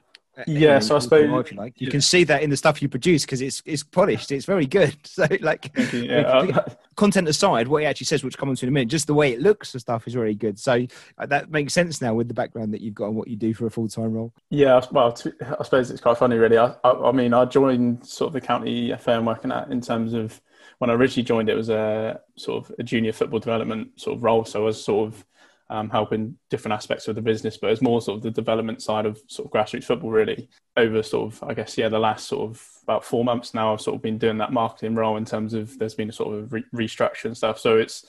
[0.48, 1.91] yeah, so I suppose if you like you yeah.
[1.91, 4.32] can see that in the stuff you produce because it's it's polished.
[4.32, 4.96] It's very good.
[5.13, 6.63] So like, yeah.
[6.96, 9.41] content aside, what he actually says, which comes in a minute, just the way it
[9.41, 10.58] looks, and stuff is very good.
[10.58, 10.88] So
[11.19, 13.54] uh, that makes sense now with the background that you've got and what you do
[13.54, 14.34] for a full time role.
[14.50, 15.15] Yeah, well,
[15.60, 16.58] I suppose it's quite funny, really.
[16.58, 20.13] I, I, I mean, I joined sort of the county firm working at in terms
[20.13, 20.41] of
[20.80, 24.24] when I originally joined, it was a sort of a junior football development sort of
[24.24, 24.46] role.
[24.46, 25.26] So I was sort of
[25.69, 29.06] um, helping different aspects of the business, but it's more sort of the development side
[29.06, 32.49] of sort of grassroots football really over sort of, I guess, yeah, the last sort
[32.49, 35.54] of about four months now, I've sort of been doing that marketing role in terms
[35.54, 37.60] of there's been a sort of re- restructure and stuff.
[37.60, 38.06] So it's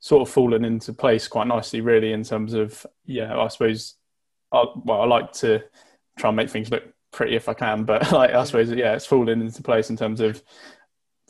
[0.00, 3.94] sort of fallen into place quite nicely really in terms of, yeah, I suppose,
[4.52, 5.62] I, well, I like to
[6.18, 9.06] try and make things look pretty if I can, but like, I suppose, yeah, it's
[9.06, 10.42] fallen into place in terms of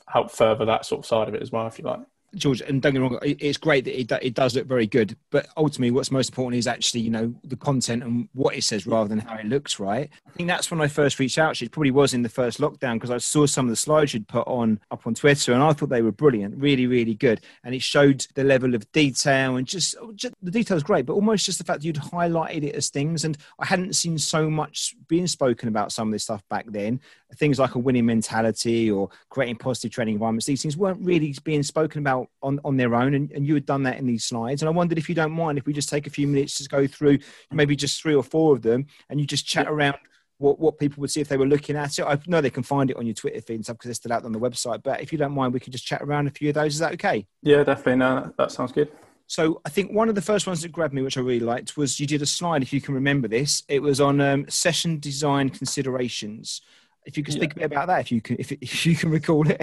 [0.06, 2.00] help further that sort of side of it as well, if you like.
[2.36, 5.16] George, and don't get wrong, it's great that it, it does look very good.
[5.30, 8.86] But ultimately, what's most important is actually, you know, the content and what it says
[8.86, 10.10] rather than how it looks, right?
[10.26, 11.60] I think that's when I first reached out.
[11.60, 14.28] It probably was in the first lockdown because I saw some of the slides you'd
[14.28, 17.40] put on up on Twitter and I thought they were brilliant, really, really good.
[17.62, 21.06] And it showed the level of detail and just, oh, just the detail is great,
[21.06, 23.24] but almost just the fact that you'd highlighted it as things.
[23.24, 27.00] And I hadn't seen so much being spoken about some of this stuff back then.
[27.36, 31.62] Things like a winning mentality or creating positive training environments, these things weren't really being
[31.62, 33.14] spoken about on, on their own.
[33.14, 34.62] And, and you had done that in these slides.
[34.62, 36.68] And I wondered if you don't mind if we just take a few minutes to
[36.68, 37.18] go through
[37.50, 39.96] maybe just three or four of them and you just chat around
[40.38, 42.04] what, what people would see if they were looking at it.
[42.04, 44.12] I know they can find it on your Twitter feed and stuff because they're still
[44.12, 44.82] out on the website.
[44.82, 46.74] But if you don't mind, we could just chat around a few of those.
[46.74, 47.26] Is that okay?
[47.42, 47.96] Yeah, definitely.
[47.96, 48.90] No, that sounds good.
[49.26, 51.76] So I think one of the first ones that grabbed me, which I really liked,
[51.76, 52.62] was you did a slide.
[52.62, 56.60] If you can remember this, it was on um, session design considerations.
[57.04, 57.64] If you could speak yeah.
[57.64, 59.62] a bit about that, if you can, if, if you can recall it.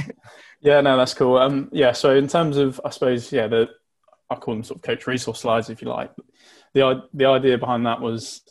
[0.62, 1.38] Yeah, no, that's cool.
[1.38, 3.70] Um, yeah, so in terms of, I suppose, yeah, the
[4.30, 6.12] I call them sort of coach resource slides, if you like.
[6.74, 8.42] The the idea behind that was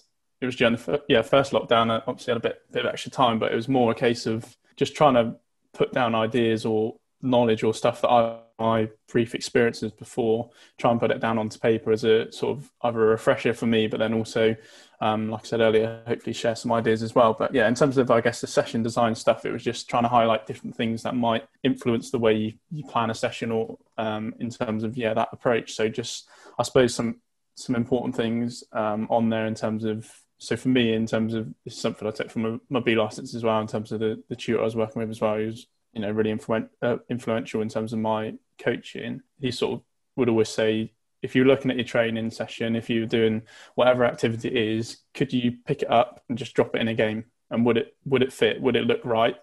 [0.41, 1.91] it was during the yeah first lockdown.
[1.91, 4.27] I obviously had a bit bit of extra time, but it was more a case
[4.27, 5.37] of just trying to
[5.73, 11.01] put down ideas or knowledge or stuff that I my brief experiences before, try and
[11.01, 13.99] put it down onto paper as a sort of either a refresher for me, but
[13.99, 14.55] then also,
[15.01, 17.35] um, like I said earlier, hopefully share some ideas as well.
[17.37, 20.03] But yeah, in terms of I guess the session design stuff, it was just trying
[20.03, 23.79] to highlight different things that might influence the way you, you plan a session or
[23.97, 25.73] um, in terms of yeah that approach.
[25.73, 26.29] So just
[26.59, 27.17] I suppose some
[27.55, 31.47] some important things um, on there in terms of so for me in terms of
[31.65, 34.23] this is something I took from my B license as well in terms of the,
[34.29, 35.39] the tutor I was working with as well.
[35.39, 36.37] He was you know really
[36.83, 39.21] uh, influential in terms of my coaching.
[39.41, 39.83] He sort of
[40.17, 43.43] would always say, if you're looking at your training session, if you're doing
[43.75, 46.95] whatever activity it is, could you pick it up and just drop it in a
[46.95, 47.25] game?
[47.51, 48.61] And would it would it fit?
[48.61, 49.37] Would it look right?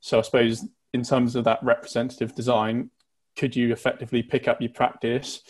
[0.00, 2.90] So I suppose in terms of that representative design,
[3.36, 5.40] could you effectively pick up your practice?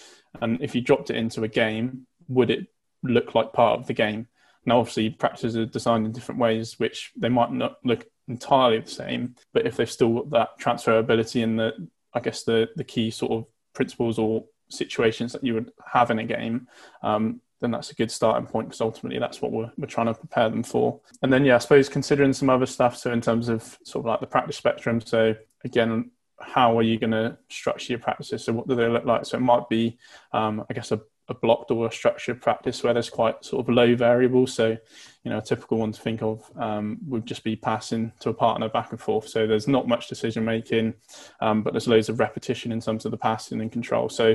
[0.41, 2.67] And if you dropped it into a game, would it
[3.03, 4.27] look like part of the game?
[4.65, 8.91] Now, obviously, practices are designed in different ways, which they might not look entirely the
[8.91, 13.11] same, but if they've still got that transferability and the, I guess the the key
[13.11, 16.69] sort of principles or situations that you would have in a game,
[17.03, 20.15] um, then that's a good starting point because ultimately that's what we're, we're trying to
[20.15, 21.01] prepare them for.
[21.23, 22.97] And then, yeah, I suppose considering some other stuff.
[22.97, 25.35] So, in terms of sort of like the practice spectrum, so
[25.65, 26.11] again,
[26.41, 28.45] how are you going to structure your practices?
[28.45, 29.25] So, what do they look like?
[29.25, 29.99] So, it might be,
[30.33, 33.75] um, I guess, a a blocked or a structured practice where there's quite sort of
[33.75, 34.53] low variables.
[34.53, 34.77] So,
[35.23, 38.35] you know, a typical one to think of um, would just be passing to a
[38.35, 39.29] partner back and forth.
[39.29, 40.95] So there's not much decision making,
[41.41, 44.09] um, but there's loads of repetition in terms of the passing and control.
[44.09, 44.35] So,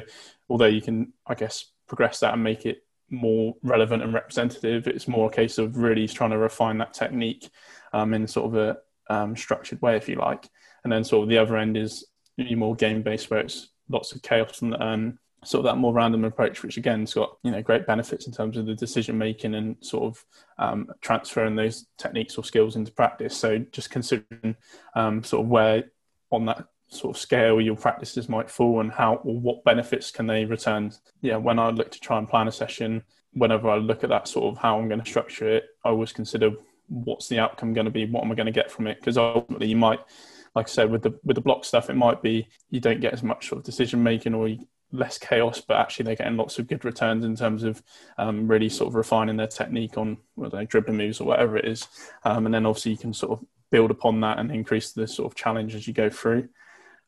[0.49, 5.07] although you can, I guess, progress that and make it more relevant and representative, it's
[5.07, 7.49] more a case of really trying to refine that technique
[7.93, 10.49] um, in sort of a um, structured way, if you like.
[10.83, 12.05] And then sort of the other end is
[12.37, 16.25] more game based, where it's lots of chaos and um, sort of that more random
[16.25, 19.55] approach, which again has got you know great benefits in terms of the decision making
[19.55, 20.25] and sort of
[20.57, 23.35] um, transferring those techniques or skills into practice.
[23.37, 24.55] So just considering
[24.95, 25.85] um, sort of where
[26.31, 30.27] on that sort of scale your practices might fall and how or what benefits can
[30.27, 30.91] they return.
[31.21, 34.27] Yeah, when I look to try and plan a session, whenever I look at that
[34.27, 36.51] sort of how I'm going to structure it, I always consider
[36.87, 38.99] what's the outcome going to be, what am I going to get from it?
[38.99, 39.99] Because ultimately you might
[40.55, 43.13] like I said, with the with the block stuff, it might be you don't get
[43.13, 46.57] as much sort of decision making, or you, less chaos, but actually they're getting lots
[46.57, 47.81] of good returns in terms of
[48.17, 50.17] um, really sort of refining their technique on
[50.51, 51.87] they dribbling moves or whatever it is.
[52.23, 55.31] Um, and then obviously you can sort of build upon that and increase the sort
[55.31, 56.49] of challenge as you go through.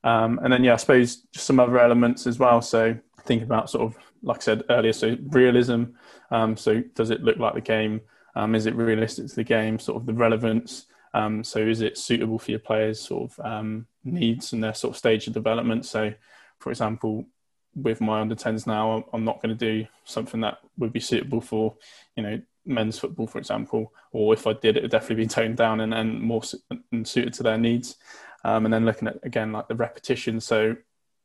[0.03, 2.61] Um, and then yeah, I suppose just some other elements as well.
[2.61, 5.85] So think about sort of like I said earlier, so realism.
[6.29, 8.01] Um, so does it look like the game?
[8.35, 9.79] Um, is it realistic to the game?
[9.79, 10.85] Sort of the relevance.
[11.13, 14.97] Um, so is it suitable for your players' sort of needs and their sort of
[14.97, 15.85] stage of development?
[15.85, 16.13] So,
[16.59, 17.25] for example,
[17.75, 21.41] with my under 10s now, I'm not going to do something that would be suitable
[21.41, 21.75] for,
[22.15, 25.57] you know, men's football, for example, or if I did, it would definitely be toned
[25.57, 26.41] down and, and more
[26.91, 27.95] and suited to their needs.
[28.43, 30.39] Um, and then looking at again like the repetition.
[30.39, 30.75] So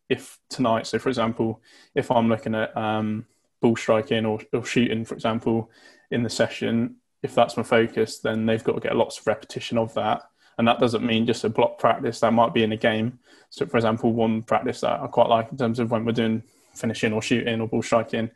[0.08, 1.60] if tonight, so for example,
[1.94, 3.26] if I'm looking at um,
[3.60, 5.70] ball striking or, or shooting, for example,
[6.10, 9.78] in the session, if that's my focus, then they've got to get lots of repetition
[9.78, 10.22] of that.
[10.58, 12.20] And that doesn't mean just a block practice.
[12.20, 13.18] That might be in a game.
[13.50, 16.42] So, for example, one practice that I quite like in terms of when we're doing
[16.74, 18.30] finishing or shooting or ball striking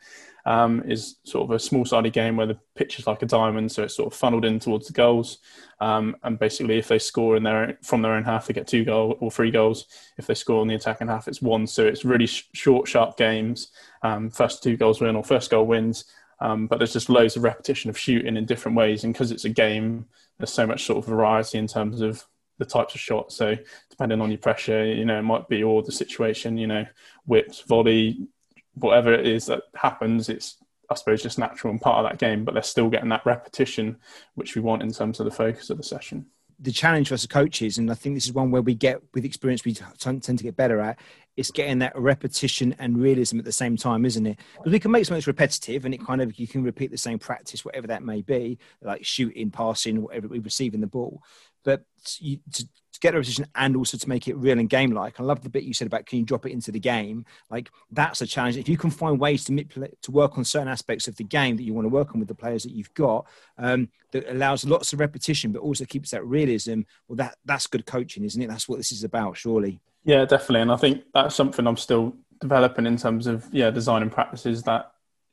[0.45, 3.71] um, is sort of a small sided game where the pitch is like a diamond,
[3.71, 5.37] so it's sort of funneled in towards the goals.
[5.79, 8.83] Um, and basically, if they score in their from their own half, they get two
[8.83, 9.85] goals or three goals.
[10.17, 11.67] If they score in the attacking half, it's one.
[11.67, 13.67] So it's really sh- short, sharp games.
[14.03, 16.05] Um, first two goals win or first goal wins.
[16.41, 19.45] Um, but there's just loads of repetition of shooting in different ways, and because it's
[19.45, 20.05] a game,
[20.37, 22.25] there's so much sort of variety in terms of
[22.57, 23.35] the types of shots.
[23.35, 23.55] So
[23.89, 26.85] depending on your pressure, you know, it might be all the situation, you know,
[27.25, 28.27] whips, volley,
[28.73, 30.57] whatever it is that happens, it's
[30.89, 33.97] I suppose just natural and part of that game, but they're still getting that repetition,
[34.35, 36.25] which we want in terms of the focus of the session.
[36.63, 39.01] The challenge for us as coaches, and I think this is one where we get
[39.15, 40.99] with experience, we tend to get better at,
[41.35, 44.37] is getting that repetition and realism at the same time, isn't it?
[44.57, 46.97] Because we can make something that's repetitive and it kind of, you can repeat the
[46.97, 51.23] same practice, whatever that may be, like shooting, passing, whatever in the ball.
[51.63, 51.83] But
[52.19, 52.67] you, to,
[53.01, 55.19] get the repetition and also to make it real and game like.
[55.19, 57.25] I love the bit you said about can you drop it into the game?
[57.49, 58.57] Like that's a challenge.
[58.57, 61.57] If you can find ways to manipulate to work on certain aspects of the game
[61.57, 63.25] that you want to work on with the players that you've got,
[63.57, 66.81] um, that allows lots of repetition but also keeps that realism.
[67.07, 68.47] Well, that that's good coaching, isn't it?
[68.47, 69.81] That's what this is about, surely.
[70.03, 70.61] Yeah, definitely.
[70.61, 74.91] And I think that's something I'm still developing in terms of yeah designing practices that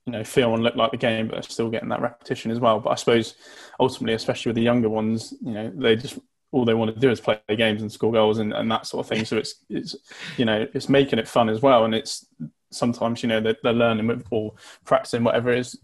[0.08, 2.58] you know feel and look like the game, but they're still getting that repetition as
[2.58, 2.80] well.
[2.80, 3.34] But I suppose
[3.78, 6.18] ultimately, especially with the younger ones, you know, they just
[6.50, 9.04] all they want to do is play games and score goals and, and that sort
[9.04, 9.26] of thing.
[9.26, 9.96] So it's it's
[10.38, 12.26] you know it's making it fun as well, and it's
[12.70, 14.54] sometimes you know they're, they're learning with, or
[14.86, 15.78] practicing whatever it is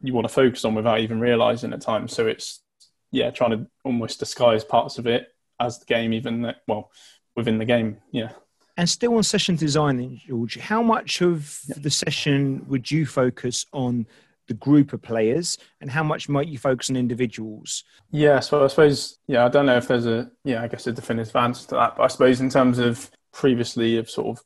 [0.00, 2.14] you want to focus on without even realizing at times.
[2.14, 2.62] So it's
[3.10, 5.28] yeah trying to almost disguise parts of it
[5.60, 6.90] as the game, even that, well
[7.34, 7.98] within the game.
[8.10, 8.30] Yeah.
[8.76, 14.06] And still on session design, George, how much of the session would you focus on
[14.48, 17.84] the group of players and how much might you focus on individuals?
[18.10, 20.92] Yeah so i suppose yeah i don't know if there's a yeah i guess a
[20.92, 24.44] definitive answer to that but i suppose in terms of previously of sort of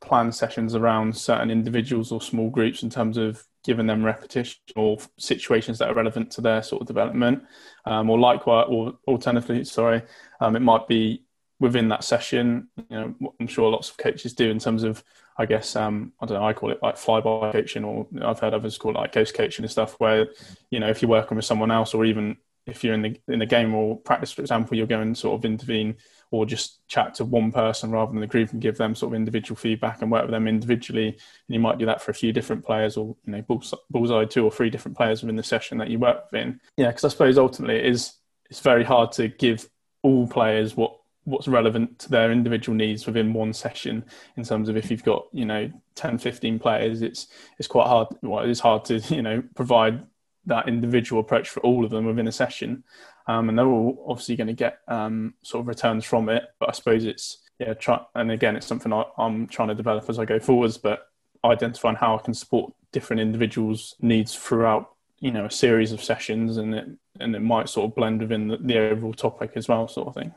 [0.00, 4.96] planned sessions around certain individuals or small groups in terms of giving them repetition or
[5.18, 7.42] situations that are relevant to their sort of development
[7.84, 10.00] um, or likewise or alternatively sorry
[10.40, 11.22] um, it might be
[11.60, 15.04] within that session you know i'm sure lots of coaches do in terms of
[15.40, 16.46] I guess um, I don't know.
[16.46, 19.64] I call it like flyby coaching, or I've heard others call it like ghost coaching
[19.64, 19.94] and stuff.
[19.98, 20.28] Where
[20.70, 23.38] you know, if you're working with someone else, or even if you're in the in
[23.38, 25.96] the game or practice, for example, you're going sort of intervene
[26.30, 29.16] or just chat to one person rather than the group and give them sort of
[29.16, 31.08] individual feedback and work with them individually.
[31.08, 31.18] And
[31.48, 34.50] you might do that for a few different players, or you know, bullseye two or
[34.50, 36.60] three different players within the session that you work within.
[36.76, 38.12] Yeah, because I suppose ultimately it is
[38.50, 39.70] it's very hard to give
[40.02, 44.04] all players what what's relevant to their individual needs within one session
[44.36, 47.28] in terms of if you've got you know 10 15 players it's
[47.58, 50.02] it's quite hard well it's hard to you know provide
[50.46, 52.82] that individual approach for all of them within a session.
[53.26, 56.68] Um, and they're all obviously going to get um, sort of returns from it but
[56.68, 60.18] i suppose it's yeah try and again it's something I, i'm trying to develop as
[60.18, 61.06] i go forwards but
[61.44, 66.56] identifying how i can support different individuals needs throughout you know a series of sessions
[66.56, 66.88] and it
[67.20, 70.14] and it might sort of blend within the, the overall topic as well sort of
[70.14, 70.34] thing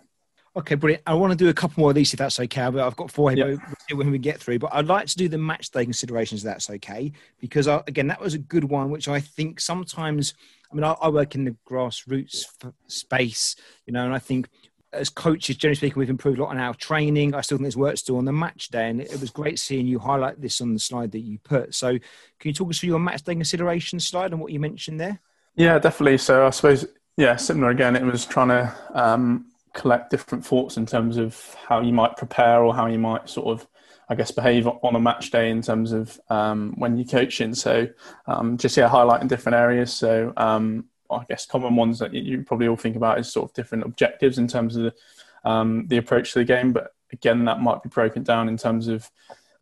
[0.55, 1.01] Okay, brilliant.
[1.07, 2.69] I want to do a couple more of these if that's okay.
[2.69, 3.97] But I've got four here, yep.
[3.97, 4.59] when we get through.
[4.59, 7.11] But I'd like to do the match day considerations if that's okay.
[7.39, 10.35] Because, I, again, that was a good one, which I think sometimes,
[10.71, 12.45] I mean, I, I work in the grassroots
[12.87, 13.55] space,
[13.87, 14.47] you know, and I think
[14.93, 17.33] as coaches, generally speaking, we've improved a lot on our training.
[17.33, 19.57] I still think there's work to do on the match day, and it was great
[19.57, 21.73] seeing you highlight this on the slide that you put.
[21.73, 24.99] So, can you talk us through your match day consideration slide and what you mentioned
[24.99, 25.19] there?
[25.55, 26.19] Yeah, definitely.
[26.19, 26.85] So, I suppose,
[27.17, 27.95] yeah, similar again.
[27.95, 32.63] It was trying to um, collect different thoughts in terms of how you might prepare
[32.63, 33.67] or how you might sort of
[34.09, 37.55] I guess behave on a match day in terms of um, when you're coaching.
[37.55, 37.87] So
[38.27, 39.93] um, just yeah, highlighting different areas.
[39.93, 43.53] So um, I guess common ones that you probably all think about is sort of
[43.53, 46.73] different objectives in terms of the, um, the approach to the game.
[46.73, 49.09] But again, that might be broken down in terms of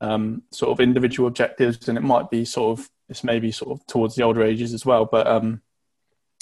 [0.01, 3.85] um, sort of individual objectives, and it might be sort of this maybe sort of
[3.87, 5.05] towards the older ages as well.
[5.05, 5.61] But um,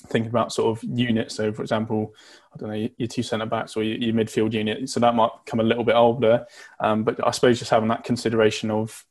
[0.08, 1.36] thinking about sort of units.
[1.36, 2.14] So, for example,
[2.54, 4.90] I don't know your two centre backs or your, midfield unit.
[4.90, 6.46] So that might come a little bit older,
[6.80, 9.06] um, but I suppose just having that consideration of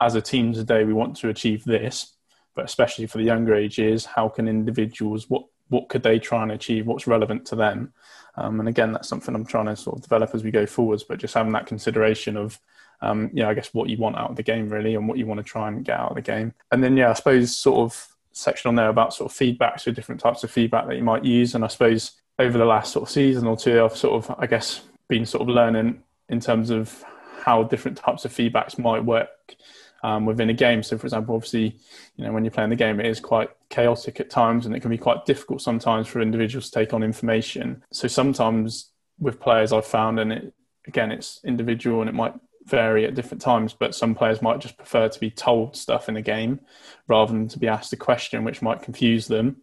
[0.00, 2.16] as a team today, we want to achieve this,
[2.54, 6.52] but especially for the younger ages, how can individuals what what could they try and
[6.52, 6.86] achieve?
[6.86, 7.92] What's relevant to them?
[8.36, 11.02] Um, and again, that's something I'm trying to sort of develop as we go forwards.
[11.02, 12.60] But just having that consideration of,
[13.00, 15.26] um, yeah, I guess what you want out of the game really, and what you
[15.26, 16.54] want to try and get out of the game.
[16.70, 19.90] And then yeah, I suppose sort of section on there about sort of feedback, so
[19.90, 21.54] different types of feedback that you might use.
[21.54, 24.46] And I suppose over the last sort of season or two, I've sort of I
[24.46, 27.04] guess been sort of learning in terms of
[27.42, 29.54] how different types of feedbacks might work
[30.02, 30.82] um, within a game.
[30.82, 31.76] So, for example, obviously,
[32.16, 34.80] you know, when you're playing the game, it is quite chaotic at times, and it
[34.80, 37.82] can be quite difficult sometimes for individuals to take on information.
[37.92, 40.52] So, sometimes with players, I've found, and it
[40.86, 42.34] again, it's individual and it might
[42.66, 46.16] vary at different times, but some players might just prefer to be told stuff in
[46.16, 46.60] a game
[47.06, 49.56] rather than to be asked a question, which might confuse them,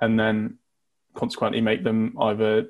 [0.00, 0.58] and then
[1.14, 2.68] consequently make them either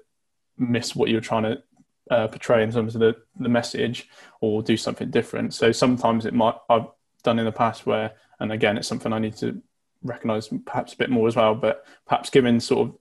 [0.59, 1.63] miss what you're trying to
[2.11, 4.09] uh, portray in terms of the, the message
[4.41, 5.55] or do something different.
[5.55, 6.87] So sometimes it might I've
[7.23, 9.61] done in the past where, and again, it's something I need to
[10.03, 11.55] recognise perhaps a bit more as well.
[11.55, 12.97] But perhaps giving sort of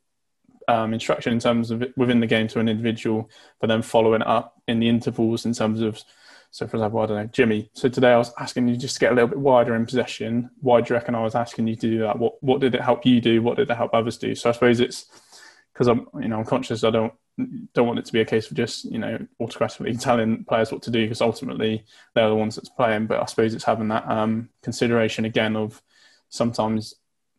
[0.69, 3.29] um, instruction in terms of within the game to an individual,
[3.59, 6.01] but then following up in the intervals in terms of.
[6.51, 7.69] So, for example, I don't know, Jimmy.
[7.73, 10.49] So today I was asking you just to get a little bit wider in possession.
[10.61, 12.17] Why do you reckon I was asking you to do that?
[12.17, 13.41] What What did it help you do?
[13.41, 14.33] What did it help others do?
[14.35, 15.05] So I suppose it's
[15.73, 17.13] because I'm, you know, I'm conscious I don't
[17.73, 20.81] don't want it to be a case of just you know autocratically telling players what
[20.83, 21.85] to do because ultimately
[22.15, 23.07] they're the ones that's playing.
[23.07, 25.81] But I suppose it's having that um, consideration again of
[26.29, 26.95] sometimes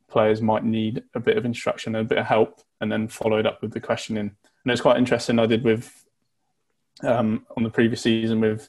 [0.09, 3.61] players might need a bit of instruction, a bit of help, and then followed up
[3.61, 4.37] with the questioning.
[4.65, 5.39] And it's quite interesting.
[5.39, 6.05] I did with
[7.03, 8.69] um, on the previous season with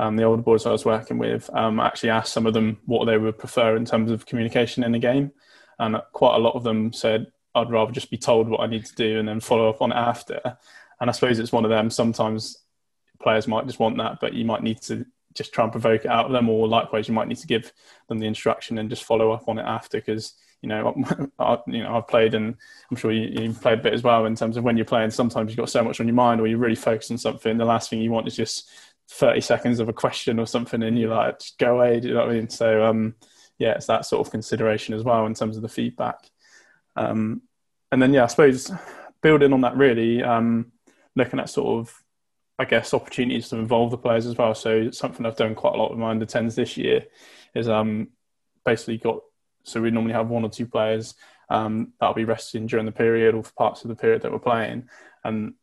[0.00, 1.50] um, the older boys I was working with.
[1.54, 4.92] Um, actually asked some of them what they would prefer in terms of communication in
[4.92, 5.30] the game,
[5.78, 8.86] and quite a lot of them said I'd rather just be told what I need
[8.86, 10.40] to do and then follow up on it after.
[11.00, 11.90] And I suppose it's one of them.
[11.90, 12.56] Sometimes
[13.22, 16.10] players might just want that, but you might need to just try and provoke it
[16.10, 17.70] out of them, or likewise, you might need to give
[18.08, 19.98] them the instruction and just follow up on it after.
[19.98, 20.94] Because you know,
[21.38, 22.54] I, you know, I've played, and
[22.90, 24.24] I'm sure you, you played a bit as well.
[24.24, 26.46] In terms of when you're playing, sometimes you've got so much on your mind, or
[26.46, 27.58] you're really focused on something.
[27.58, 28.70] The last thing you want is just
[29.10, 32.00] 30 seconds of a question or something, and you're like, go away.
[32.00, 32.48] Do you know what I mean?
[32.48, 33.16] So, um,
[33.58, 36.30] yeah, it's that sort of consideration as well in terms of the feedback.
[36.96, 37.42] Um,
[37.90, 38.70] and then, yeah, I suppose
[39.20, 40.72] building on that, really, um,
[41.16, 41.94] looking at sort of,
[42.58, 44.54] I guess, opportunities to involve the players as well.
[44.54, 47.04] So, something I've done quite a lot with my under 10s this year
[47.54, 48.08] is um,
[48.64, 49.20] basically got,
[49.64, 51.14] so we normally have one or two players
[51.50, 54.38] um, that'll be resting during the period or for parts of the period that we're
[54.38, 54.88] playing.
[55.24, 55.54] And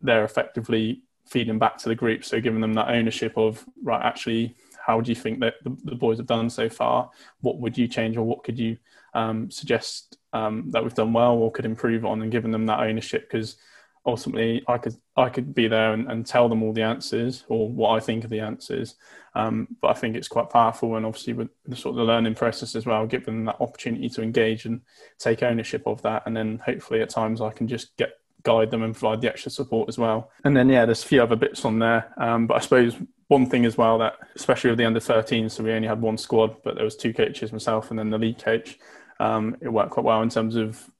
[0.00, 2.24] they're effectively feeding back to the group.
[2.24, 4.54] So, giving them that ownership of, right, actually,
[4.84, 7.10] how do you think that the, the boys have done so far?
[7.40, 8.76] What would you change or what could you
[9.14, 12.80] um, suggest um, that we've done well or could improve on, and giving them that
[12.80, 13.56] ownership because
[14.04, 17.68] ultimately I could I could be there and, and, tell them all the answers or
[17.68, 18.96] what I think of the answers.
[19.34, 22.34] Um, but I think it's quite powerful, and obviously with the sort of the learning
[22.34, 24.80] process as well, give them that opportunity to engage and
[25.18, 28.82] take ownership of that, and then hopefully at times I can just get guide them
[28.82, 30.30] and provide the extra support as well.
[30.44, 32.96] And then yeah, there's a few other bits on there, um, but I suppose
[33.28, 36.18] one thing as well that especially with the under 13, so we only had one
[36.18, 38.78] squad, but there was two coaches, myself and then the lead coach
[39.20, 40.90] um, it worked quite well in terms of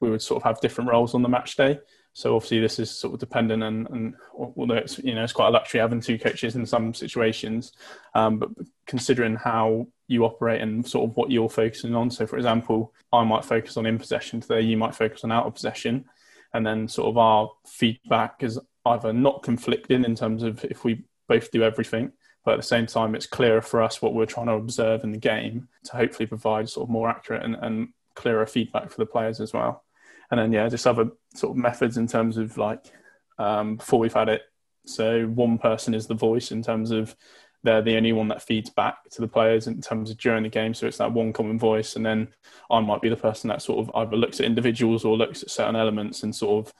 [0.00, 1.80] we would sort of have different roles on the match day.
[2.12, 5.48] So obviously this is sort of dependent and, and although it's you know it's quite
[5.48, 7.72] a luxury having two coaches in some situations,
[8.14, 8.48] um, but
[8.86, 12.10] considering how you operate and sort of what you're focusing on.
[12.10, 15.46] So for example, I might focus on in possession today, you might focus on out
[15.46, 16.06] of possession,
[16.56, 21.04] and then sort of our feedback is either not conflicting in terms of if we
[21.28, 22.12] both do everything,
[22.44, 25.12] but at the same time, it's clearer for us what we're trying to observe in
[25.12, 29.06] the game to hopefully provide sort of more accurate and, and clearer feedback for the
[29.06, 29.84] players as well.
[30.30, 32.84] And then, yeah, just other sort of methods in terms of like
[33.38, 34.42] um, before we've had it.
[34.86, 37.14] So one person is the voice in terms of
[37.62, 40.48] they're the only one that feeds back to the players in terms of during the
[40.48, 40.74] game.
[40.74, 41.96] So it's that one common voice.
[41.96, 42.28] And then
[42.70, 45.50] I might be the person that sort of either looks at individuals or looks at
[45.50, 46.72] certain elements and sort of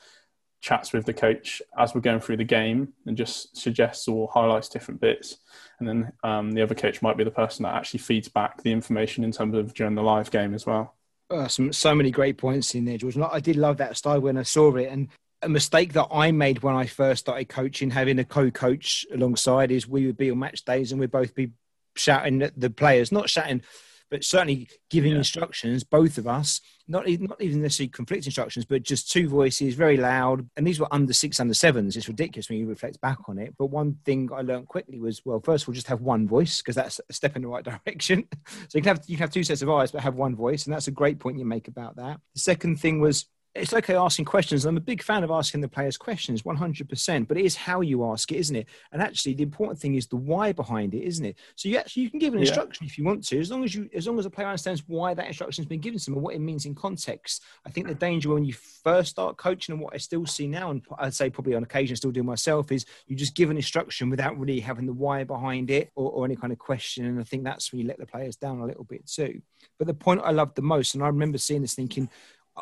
[0.61, 4.69] chats with the coach as we're going through the game and just suggests or highlights
[4.69, 5.39] different bits.
[5.79, 8.73] And then um, the other coach might be the person that actually feeds back the
[8.73, 10.95] information in terms of during the live game as well.
[11.29, 13.19] Uh, some, so many great points in there, George.
[13.19, 14.91] I did love that style when I saw it.
[14.91, 15.09] And
[15.47, 19.89] a mistake that I made when I first started coaching, having a co-coach alongside, is
[19.89, 21.53] we would be on match days and we'd both be
[21.95, 23.63] shouting at the players, not shouting
[24.11, 25.19] but certainly giving yeah.
[25.19, 29.75] instructions, both of us, not even, not even necessarily conflict instructions, but just two voices,
[29.75, 30.49] very loud.
[30.57, 31.97] And these were under six, under sevens.
[31.97, 33.55] It's ridiculous when you reflect back on it.
[33.59, 36.59] But one thing I learned quickly was, well, first of all, just have one voice
[36.59, 38.29] because that's a step in the right direction.
[38.69, 40.67] so you can have you can have two sets of eyes, but have one voice,
[40.67, 42.21] and that's a great point you make about that.
[42.35, 43.27] The second thing was
[43.57, 44.65] it's okay asking questions.
[44.65, 47.29] I'm a big fan of asking the players questions, 100%.
[47.29, 48.69] But it is how you ask it, isn't it?
[48.93, 51.37] And actually, the important thing is the why behind it, isn't it?
[51.55, 52.91] So you actually you can give an instruction yeah.
[52.91, 55.15] if you want to, as long as you as long as a player understands why
[55.15, 57.43] that instruction has been given to them and what it means in context.
[57.67, 60.71] I think the danger when you first start coaching and what I still see now,
[60.71, 64.11] and I'd say probably on occasion still do myself, is you just give an instruction
[64.11, 67.07] without really having the why behind it or, or any kind of question.
[67.07, 69.41] And I think that's when you let the players down a little bit too.
[69.79, 72.09] But the point I loved the most, and I remember seeing this thinking,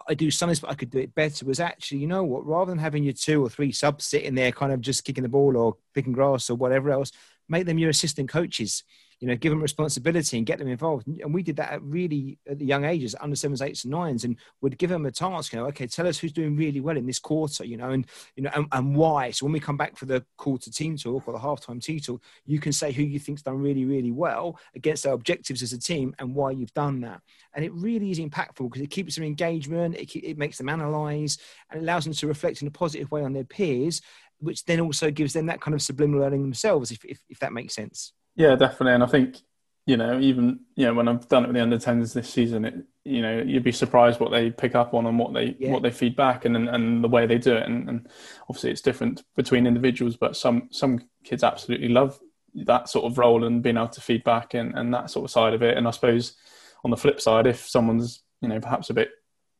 [0.09, 1.47] I do something, but I could do it better.
[1.47, 2.47] Was actually, you know what?
[2.47, 5.29] Rather than having your two or three subs sitting there, kind of just kicking the
[5.29, 7.13] ball or picking grass or whatever else,
[7.49, 8.83] make them your assistant coaches
[9.25, 11.07] you know, give them responsibility and get them involved.
[11.07, 14.25] And we did that at really at the young ages, under sevens, eights, and nines,
[14.25, 15.55] and would give them a task.
[15.55, 17.65] You know, okay, tell us who's doing really well in this quarter.
[17.65, 18.07] You know, and
[18.37, 19.31] you know, and, and why.
[19.31, 22.23] So when we come back for the quarter team talk or the halftime team talk,
[22.45, 25.79] you can say who you think's done really, really well against our objectives as a
[25.79, 27.23] team and why you've done that.
[27.55, 31.39] And it really is impactful because it keeps them engagement, it, it makes them analyze,
[31.71, 34.03] and allows them to reflect in a positive way on their peers,
[34.41, 37.55] which then also gives them that kind of subliminal learning themselves, if, if, if that
[37.55, 38.13] makes sense.
[38.37, 38.95] Yeah, definitely.
[38.95, 39.39] And I think,
[39.87, 42.65] you know, even, you know, when I've done it with the under 10s this season,
[42.65, 42.75] it,
[43.05, 45.71] you know, you'd be surprised what they pick up on and what they, yeah.
[45.71, 47.65] what they feed back and, and the way they do it.
[47.67, 48.09] And, and
[48.49, 52.19] obviously it's different between individuals, but some, some kids absolutely love
[52.55, 55.31] that sort of role and being able to feed back and, and that sort of
[55.31, 55.77] side of it.
[55.77, 56.37] And I suppose
[56.85, 59.11] on the flip side, if someone's, you know, perhaps a bit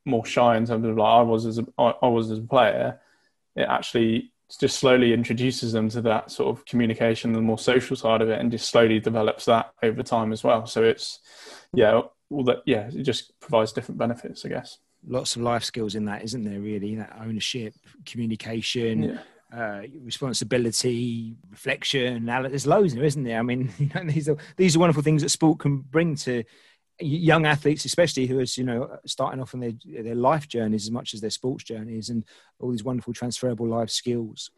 [0.05, 3.01] more shy in terms of like I was as a, I was as a player,
[3.57, 8.23] it actually just slowly introduces them to that sort of communication, the more social side
[8.23, 10.67] of it, and just slowly develops that over time as well.
[10.67, 11.21] So it's,
[11.73, 14.79] yeah, all that, yeah, it just provides different benefits, I guess.
[15.07, 16.61] Lots of life skills in that, isn't there?
[16.61, 17.75] Really, that ownership,
[18.07, 19.03] communication.
[19.03, 19.19] Yeah.
[19.55, 22.27] Uh, responsibility, reflection.
[22.27, 23.39] There's loads there, isn't there?
[23.39, 26.43] I mean, you know, these are these are wonderful things that sport can bring to
[27.01, 29.73] young athletes, especially who are you know starting off on their
[30.03, 32.25] their life journeys as much as their sports journeys, and
[32.59, 34.51] all these wonderful transferable life skills.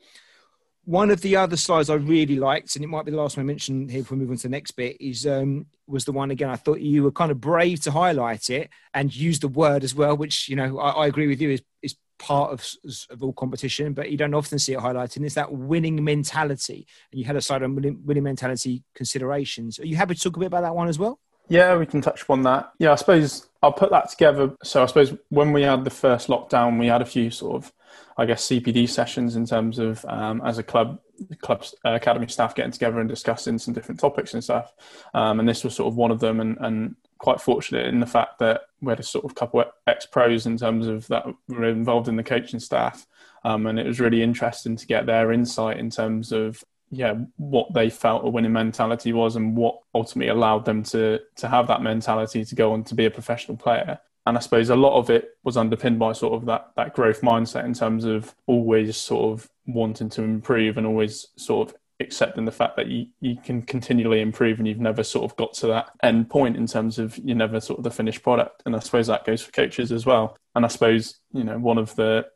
[0.85, 3.45] One of the other slides I really liked, and it might be the last one
[3.45, 6.13] I mentioned here before we move on to the next bit, is um, was the
[6.13, 6.49] one again.
[6.49, 9.95] I thought you were kind of brave to highlight it and use the word as
[9.95, 12.67] well, which you know I, I agree with you is is part of,
[13.11, 15.25] of all competition, but you don't often see it highlighted.
[15.25, 16.87] It's that winning mentality.
[17.13, 19.79] And you had a slide on winning, winning mentality considerations.
[19.79, 21.21] Are you happy to talk a bit about that one as well?
[21.49, 22.73] Yeah, we can touch upon that.
[22.79, 24.53] Yeah, I suppose I'll put that together.
[24.63, 27.73] So I suppose when we had the first lockdown, we had a few sort of,
[28.17, 31.01] I guess, CPD sessions in terms of um, as a club,
[31.41, 34.73] club uh, academy staff getting together and discussing some different topics and stuff.
[35.15, 38.07] Um, and this was sort of one of them, and, and quite fortunate in the
[38.07, 41.27] fact that we had a sort of couple of ex pros in terms of that
[41.49, 43.07] were involved in the coaching staff.
[43.45, 47.73] Um, and it was really interesting to get their insight in terms of yeah what
[47.75, 51.83] they felt a winning mentality was and what ultimately allowed them to to have that
[51.83, 53.99] mentality to go on to be a professional player.
[54.27, 57.21] And i suppose a lot of it was underpinned by sort of that that growth
[57.21, 62.45] mindset in terms of always sort of wanting to improve and always sort of accepting
[62.45, 65.67] the fact that you, you can continually improve and you've never sort of got to
[65.67, 68.63] that end point in terms of you're never sort of the finished product.
[68.67, 70.37] And i suppose that goes for coaches as well.
[70.55, 72.27] And i suppose you know one of the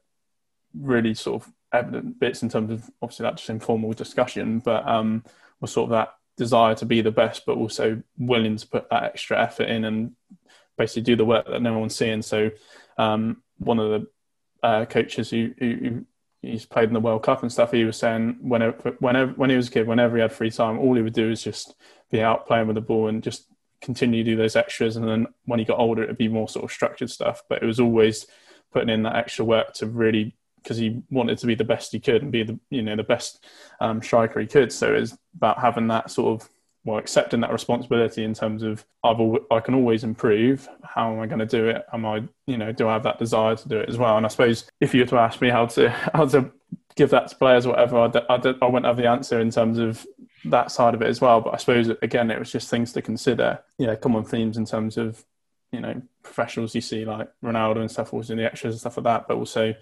[0.75, 5.25] really sort of evident bits in terms of obviously that just informal discussion, but um,
[5.61, 9.05] was sort of that desire to be the best, but also willing to put that
[9.05, 10.13] extra effort in and
[10.77, 12.23] basically do the work that no one's seeing.
[12.23, 12.51] So
[12.99, 16.05] um, one of the uh, coaches who, who,
[16.43, 19.57] he's played in the World Cup and stuff, he was saying whenever, whenever when he
[19.57, 21.75] was a kid, whenever he had free time, all he would do is just
[22.11, 23.47] be out playing with the ball and just
[23.83, 24.97] continue to do those extras.
[24.97, 27.43] And then when he got older, it'd be more sort of structured stuff.
[27.49, 28.27] But it was always
[28.73, 32.01] putting in that extra work to really because he wanted to be the best he
[32.01, 33.45] could and be the you know the best
[33.81, 34.73] um, striker he could.
[34.73, 36.49] So it's about having that sort of
[36.85, 40.69] well accepting that responsibility in terms of I've al- I can always improve.
[40.83, 41.85] How am I going to do it?
[41.93, 44.17] Am I you know do I have that desire to do it as well?
[44.17, 46.51] And I suppose if you were to ask me how to how to
[46.97, 49.41] give that to players or whatever, I, d- I, d- I wouldn't have the answer
[49.41, 50.05] in terms of
[50.47, 51.41] that side of it as well.
[51.41, 53.61] But I suppose again, it was just things to consider.
[53.79, 55.25] Yeah, common themes in terms of
[55.73, 58.97] you know professionals you see like Ronaldo and stuff always in the extras and stuff
[58.97, 59.75] like that, but also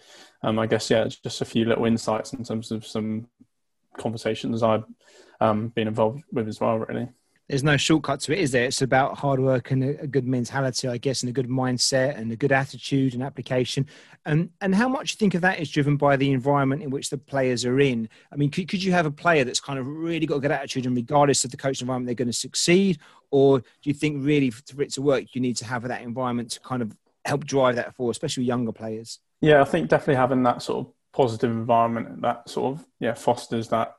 [0.42, 3.28] um, I guess yeah, just a few little insights in terms of some
[3.96, 4.84] conversations I've
[5.40, 6.78] um, been involved with as well.
[6.78, 7.08] Really,
[7.48, 8.66] there's no shortcut to it, is there?
[8.66, 12.30] It's about hard work and a, good mentality, I guess, and a good mindset and
[12.30, 13.86] a good attitude and application.
[14.26, 17.08] And and how much you think of that is driven by the environment in which
[17.08, 18.08] the players are in?
[18.30, 20.50] I mean, could, could you have a player that's kind of really got a good
[20.50, 22.98] attitude, and regardless of the coaching environment, they're going to succeed?
[23.30, 26.50] Or do you think really for it to work, you need to have that environment
[26.52, 29.20] to kind of help drive that forward, especially younger players?
[29.40, 33.68] Yeah, I think definitely having that sort of positive environment that sort of yeah fosters
[33.68, 33.96] that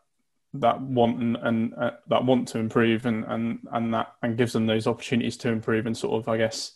[0.53, 4.53] that want and, and uh, that want to improve and, and and that and gives
[4.53, 6.73] them those opportunities to improve and sort of I guess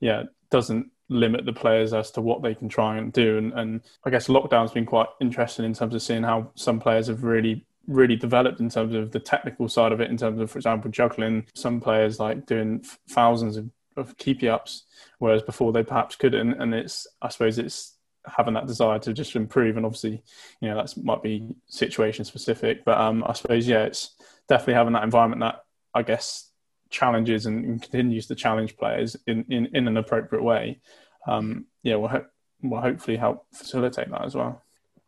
[0.00, 3.38] yeah doesn't limit the players as to what they can try and do.
[3.38, 7.06] And, and I guess lockdown's been quite interesting in terms of seeing how some players
[7.08, 10.48] have really really developed in terms of the technical side of it in terms of
[10.48, 14.84] for example juggling some players like doing thousands of, of keepy ups
[15.18, 17.91] whereas before they perhaps couldn't and it's i suppose it's
[18.26, 20.22] having that desire to just improve and obviously
[20.60, 24.14] you know that might be situation specific but um i suppose yeah it's
[24.48, 26.52] definitely having that environment that i guess
[26.92, 30.80] challenges and, and continues to challenge players in, in, in an appropriate way,
[31.26, 32.26] um, yeah, will, ho-
[32.62, 34.62] will hopefully help facilitate that as well.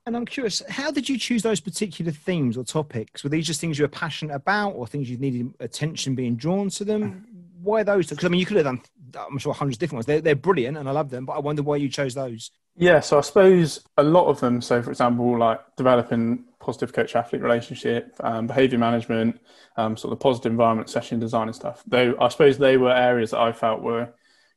[0.07, 3.23] And I'm curious, how did you choose those particular themes or topics?
[3.23, 6.69] Were these just things you were passionate about, or things you needed attention being drawn
[6.71, 7.27] to them?
[7.65, 8.09] Why those?
[8.09, 8.83] Because I mean, you could have done,
[9.17, 10.07] I'm sure, hundreds of different ones.
[10.07, 11.25] They're, they're brilliant, and I love them.
[11.25, 12.51] But I wonder why you chose those.
[12.77, 14.61] Yeah, so I suppose a lot of them.
[14.61, 19.41] So, for example, like developing positive coach athlete relationship, um, behavior management,
[19.77, 21.83] um, sort of positive environment, session design, and stuff.
[21.87, 24.13] Though I suppose they were areas that I felt were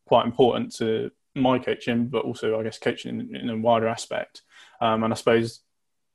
[0.05, 4.41] quite important to my coaching, but also I guess coaching in, in a wider aspect.
[4.81, 5.61] Um, and I suppose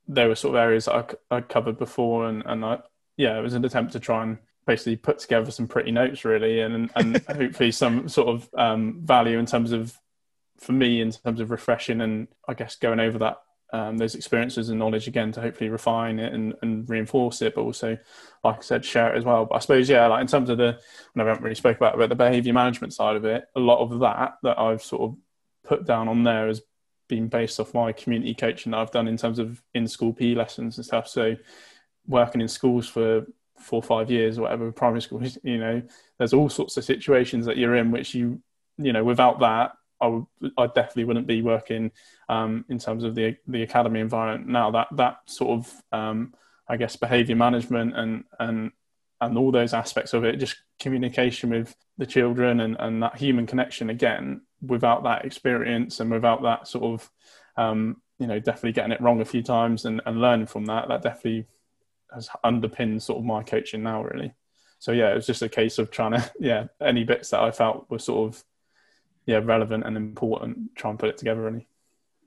[0.09, 2.79] there were sort of areas that I, covered before, and, and I,
[3.17, 6.61] yeah, it was an attempt to try and basically put together some pretty notes really
[6.61, 9.99] and and hopefully some sort of um, value in terms of
[10.59, 13.39] for me in terms of refreshing and I guess going over that
[13.73, 17.63] um, those experiences and knowledge again to hopefully refine it and, and reinforce it, but
[17.63, 17.97] also,
[18.45, 19.47] like I said, share it as well.
[19.47, 20.79] But I suppose, yeah, like in terms of the,
[21.17, 24.01] I haven't really spoke about, but the behaviour management side of it, a lot of
[24.01, 25.17] that that I've sort of
[25.65, 26.61] put down on there has
[27.09, 30.35] been based off my community coaching that I've done in terms of in school PE
[30.35, 31.09] lessons and stuff.
[31.09, 31.37] So
[32.07, 33.27] working in schools for
[33.59, 35.83] four or five years or whatever, primary school, you know,
[36.19, 38.41] there's all sorts of situations that you're in which you,
[38.79, 39.73] you know, without that,
[40.03, 40.27] I, would,
[40.59, 41.93] I definitely wouldn't be working
[42.29, 44.73] um, in terms of the the academy environment now.
[44.73, 46.35] That that sort of um,
[46.69, 48.73] I guess behaviour management and and
[49.21, 53.47] and all those aspects of it, just communication with the children and, and that human
[53.47, 54.43] connection again.
[54.61, 57.11] Without that experience and without that sort of
[57.57, 60.89] um, you know definitely getting it wrong a few times and, and learning from that,
[60.89, 61.47] that definitely
[62.15, 64.33] has underpinned sort of my coaching now really.
[64.79, 67.51] So yeah, it was just a case of trying to yeah any bits that I
[67.51, 68.45] felt were sort of
[69.27, 71.69] yeah relevant and important try and put it together really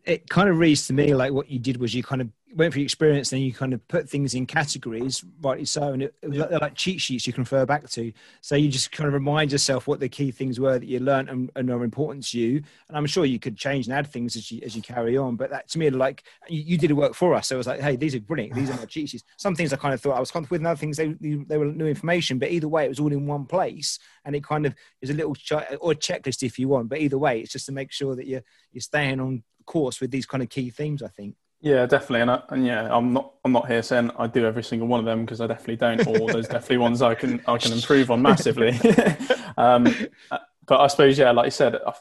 [0.06, 2.74] it kind of reads to me like what you did was you kind of went
[2.74, 6.16] for your experience and you kind of put things in categories rightly so and it,
[6.24, 8.12] was like, like, cheat sheets you can refer back to.
[8.42, 11.30] So you just kind of remind yourself what the key things were that you learned
[11.30, 12.64] and, and are important to you.
[12.88, 15.36] And i'm sure you could change and add things as you as you carry on
[15.36, 17.48] but that to me like you, you did work for us.
[17.48, 18.56] So it was like hey these are brilliant.
[18.56, 19.24] These are my cheat sheets.
[19.38, 21.58] Some things i kind of thought i was comfortable with and other things they, they
[21.58, 24.66] were new information but either way it was all in one place and it kind
[24.66, 27.66] of is a little ch- or checklist if you want but either way it's just
[27.66, 31.04] to make sure that you're you're staying on course with these kind of key themes.
[31.04, 31.36] I think.
[31.66, 34.64] Yeah, definitely, and, I, and yeah, I'm not I'm not here saying I do every
[34.64, 36.06] single one of them because I definitely don't.
[36.06, 38.70] Or there's definitely ones I can I can improve on massively.
[39.58, 39.86] um,
[40.30, 41.94] but I suppose yeah, like you said, I,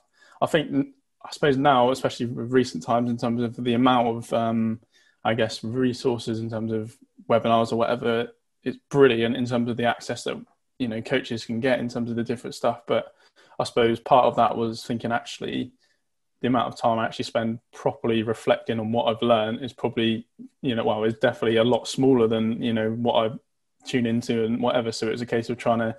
[0.42, 0.88] I, think
[1.24, 4.80] I suppose now, especially with recent times, in terms of the amount of um,
[5.24, 6.94] I guess resources in terms of
[7.30, 8.28] webinars or whatever,
[8.64, 10.38] it's brilliant in terms of the access that
[10.78, 12.82] you know coaches can get in terms of the different stuff.
[12.86, 13.14] But
[13.58, 15.72] I suppose part of that was thinking actually
[16.45, 20.26] the amount of time I actually spend properly reflecting on what I've learned is probably,
[20.61, 23.34] you know, well, it's definitely a lot smaller than, you know, what I
[23.86, 24.92] tune into and whatever.
[24.92, 25.97] So it was a case of trying to,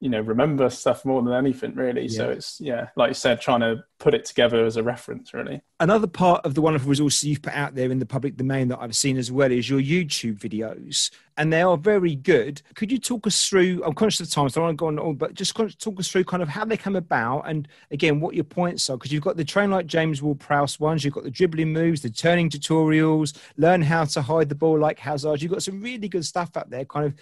[0.00, 2.06] you know, remember stuff more than anything really.
[2.06, 2.16] Yeah.
[2.16, 5.62] So it's, yeah, like you said, trying to put it together as a reference really.
[5.78, 8.80] Another part of the wonderful resources you've put out there in the public domain that
[8.80, 12.60] I've seen as well is your YouTube videos and they are very good.
[12.74, 13.82] Could you talk us through?
[13.84, 15.98] I'm conscious of time, so I don't want to go on all, but just talk
[15.98, 18.96] us through kind of how they come about and again what your points are.
[18.96, 22.02] Because you've got the train like James Ward Prowse ones, you've got the dribbling moves,
[22.02, 25.40] the turning tutorials, learn how to hide the ball like Hazard.
[25.40, 26.84] You've got some really good stuff up there.
[26.84, 27.14] Kind of,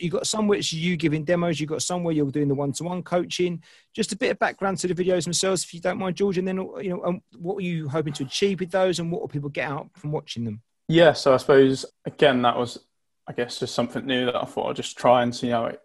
[0.00, 3.02] you've got some which you giving demos, you've got some where you're doing the one-to-one
[3.02, 3.62] coaching.
[3.98, 6.46] Just a bit of background to the videos themselves, if you don't mind, George, and
[6.46, 9.28] then you know, um, what were you hoping to achieve with those, and what will
[9.28, 10.62] people get out from watching them?
[10.86, 12.78] Yeah, so I suppose again that was
[13.26, 15.80] I guess just something new that I thought I'd just try and see how it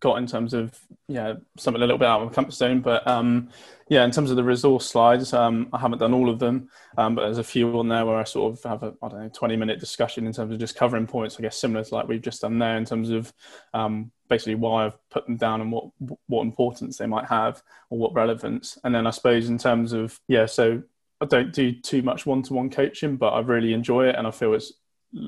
[0.00, 0.78] got in terms of
[1.08, 2.80] yeah something a little bit out of my comfort zone.
[2.80, 3.50] But um,
[3.88, 7.14] yeah, in terms of the resource slides, um, I haven't done all of them, um,
[7.14, 9.30] but there's a few on there where I sort of have a I don't know
[9.32, 11.36] 20 minute discussion in terms of just covering points.
[11.38, 13.32] I guess similar to like we've just done there in terms of
[13.74, 15.90] um, basically why I've put them down and what
[16.26, 18.78] what importance they might have or what relevance.
[18.82, 20.82] And then I suppose in terms of yeah, so
[21.20, 24.26] I don't do too much one to one coaching, but I really enjoy it and
[24.26, 24.72] I feel it's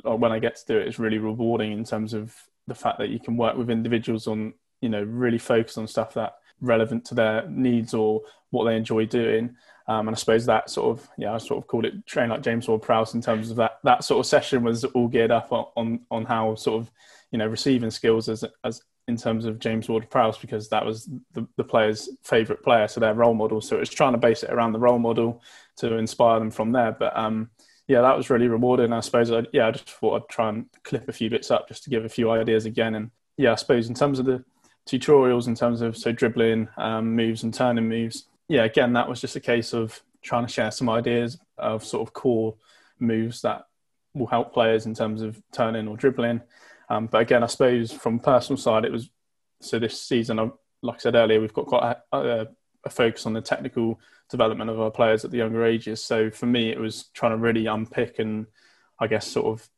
[0.05, 2.35] when I get to do it, it's really rewarding in terms of
[2.67, 6.13] the fact that you can work with individuals on, you know, really focus on stuff
[6.15, 8.21] that relevant to their needs or
[8.51, 9.57] what they enjoy doing.
[9.89, 12.43] Um, and I suppose that sort of, yeah, I sort of called it train like
[12.43, 15.67] James Ward-Prowse in terms of that, that sort of session was all geared up on,
[15.77, 16.91] on, on how sort of,
[17.31, 21.47] you know, receiving skills as, as in terms of James Ward-Prowse because that was the,
[21.57, 23.61] the player's favourite player, so their role model.
[23.61, 25.43] So it was trying to base it around the role model
[25.79, 26.93] to inspire them from there.
[26.93, 27.51] But um,
[27.89, 28.93] yeah, that was really rewarding.
[28.93, 31.67] I suppose, I, yeah, I just thought I'd try and clip a few bits up
[31.67, 32.95] just to give a few ideas again.
[32.95, 34.45] And yeah, I suppose in terms of the
[34.87, 39.21] tutorials, in terms of so dribbling um, moves and turning moves, yeah, again, that was
[39.21, 42.55] just a case of trying to share some ideas of sort of core
[42.99, 43.67] moves that
[44.15, 46.41] will help players in terms of turning or dribbling.
[46.89, 49.09] Um, but again, I suppose from personal side, it was
[49.61, 50.51] so this season, I,
[50.83, 52.47] like I said earlier, we've got quite a, a,
[52.85, 56.03] a, focus on the technical development of our players at the younger ages.
[56.03, 58.47] So for me, it was trying to really unpick and
[58.99, 59.69] I guess sort of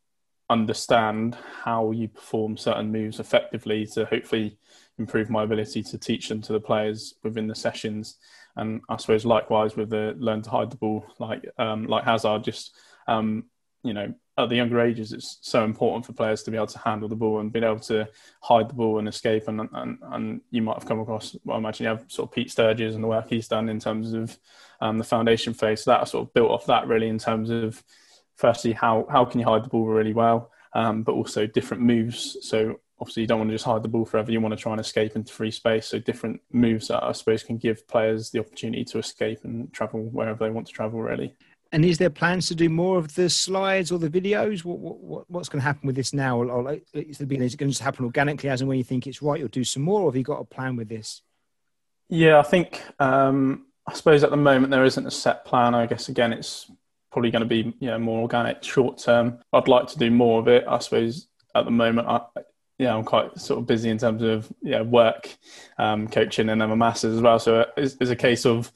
[0.51, 4.59] understand how you perform certain moves effectively to hopefully
[4.99, 8.17] improve my ability to teach them to the players within the sessions.
[8.57, 12.45] And I suppose likewise with the learn to hide the ball, like um, like Hazard,
[12.45, 12.77] just
[13.09, 13.45] um,
[13.83, 16.79] you know at the younger ages, it's so important for players to be able to
[16.79, 18.09] handle the ball and be able to
[18.43, 19.47] hide the ball and escape.
[19.49, 22.35] And and, and you might have come across, well, I imagine you have sort of
[22.35, 24.37] Pete Sturgess and the work he's done in terms of
[24.81, 25.85] um, the foundation phase.
[25.85, 27.83] So that sort of built off that really in terms of
[28.37, 32.37] firstly how how can you hide the ball really well, um, but also different moves.
[32.43, 34.31] So obviously you don't want to just hide the ball forever.
[34.31, 35.87] You want to try and escape into free space.
[35.87, 40.01] So different moves that I suppose can give players the opportunity to escape and travel
[40.01, 41.03] wherever they want to travel.
[41.03, 41.35] Really.
[41.73, 44.65] And is there plans to do more of the slides or the videos?
[44.65, 46.41] What, what what's going to happen with this now?
[46.41, 49.41] Or is it going to just happen organically as and when you think it's right?
[49.41, 51.23] You'll do some more, or have you got a plan with this?
[52.09, 55.75] Yeah, I think um, I suppose at the moment there isn't a set plan.
[55.75, 56.71] I guess again it's
[57.11, 59.39] probably going to be you know, more organic, short term.
[59.53, 60.65] I'd like to do more of it.
[60.69, 62.21] I suppose at the moment I,
[62.79, 65.35] yeah, I'm quite sort of busy in terms of yeah work,
[65.79, 67.39] um, coaching, and then my masters as well.
[67.39, 68.72] So it's, it's, a case of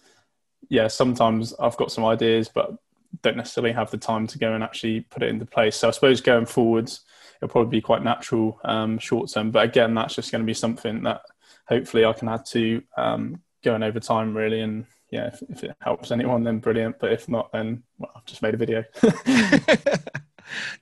[0.68, 2.76] yeah, sometimes I've got some ideas, but
[3.22, 5.76] don't necessarily have the time to go and actually put it into place.
[5.76, 7.00] So I suppose going forwards,
[7.36, 9.50] it'll probably be quite natural um, short term.
[9.50, 11.22] But again, that's just going to be something that
[11.66, 14.60] hopefully I can add to um, going over time, really.
[14.60, 17.00] And yeah, if, if it helps anyone, then brilliant.
[17.00, 18.84] But if not, then well, I've just made a video.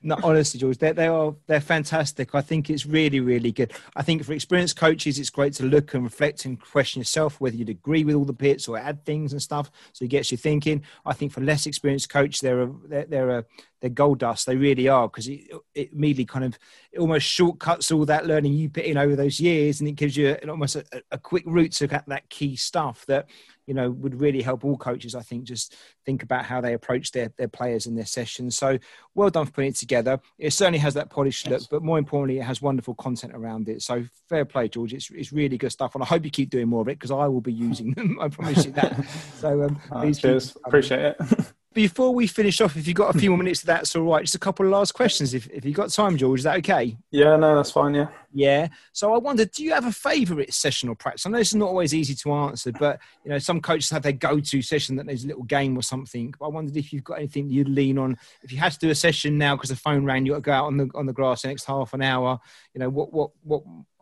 [0.01, 2.33] no, honestly, George, they they are they're fantastic.
[2.35, 3.73] I think it's really, really good.
[3.95, 7.55] I think for experienced coaches, it's great to look and reflect and question yourself whether
[7.55, 9.71] you'd agree with all the bits or add things and stuff.
[9.93, 10.83] So it gets you thinking.
[11.05, 13.45] I think for less experienced coach, they're a they're, they're a
[13.79, 14.45] they're gold dust.
[14.45, 15.41] They really are because it,
[15.75, 16.57] it immediately kind of
[16.91, 20.17] it almost shortcuts all that learning you put in over those years, and it gives
[20.17, 23.29] you almost a, a quick route to get that key stuff that
[23.67, 25.13] you know would really help all coaches.
[25.13, 25.75] I think just
[26.05, 28.57] think about how they approach their their players in their sessions.
[28.57, 28.79] So
[29.13, 30.19] well done for putting it together.
[30.39, 31.61] It certainly has that polished yes.
[31.61, 33.83] look, but more importantly, it has wonderful content around it.
[33.83, 34.93] So fair play, George.
[34.93, 37.11] It's it's really good stuff, and I hope you keep doing more of it because
[37.11, 38.17] I will be using them.
[38.19, 39.05] I promise you that.
[39.37, 40.57] So um, oh, cheers.
[40.65, 41.17] Appreciate it.
[41.77, 44.23] before we finish off, if you've got a few more minutes, that's all right.
[44.23, 46.39] Just a couple of last questions, if, if you've got time, George.
[46.39, 46.97] Is that okay?
[47.11, 47.93] Yeah, no, that's fine.
[47.93, 48.07] Yeah.
[48.33, 48.69] Yeah.
[48.93, 51.27] So I wondered, do you have a favourite session or practice?
[51.27, 54.01] I know this is not always easy to answer, but you know, some coaches have
[54.01, 56.33] their go-to session that there's a little game or something.
[56.39, 58.17] But I wondered if you've got anything you'd lean on.
[58.41, 60.41] If you had to do a session now because the phone rang, you got to
[60.41, 62.39] go out on the on the grass the next half an hour.
[62.73, 63.61] You know, what what what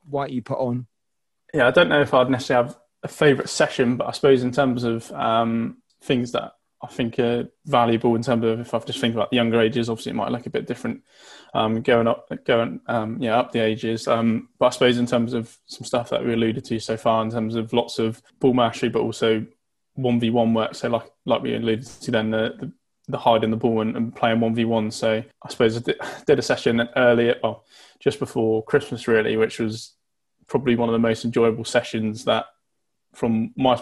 [0.09, 0.87] what you put on?
[1.53, 4.53] Yeah, I don't know if I'd necessarily have a favourite session, but I suppose in
[4.53, 8.99] terms of um, things that I think are valuable in terms of if I just
[8.99, 11.01] think about the younger ages, obviously it might look a bit different
[11.53, 14.07] um, going up, going um, yeah up the ages.
[14.07, 17.23] Um, but I suppose in terms of some stuff that we alluded to so far,
[17.23, 19.45] in terms of lots of ball mastery, but also
[19.93, 20.75] one v one work.
[20.75, 22.71] So like like we alluded to then the, the,
[23.07, 24.91] the hiding the ball and, and playing one v one.
[24.91, 25.93] So I suppose I
[26.25, 27.65] did a session earlier, well
[27.99, 29.93] just before Christmas really, which was
[30.47, 32.45] probably one of the most enjoyable sessions that
[33.13, 33.81] from my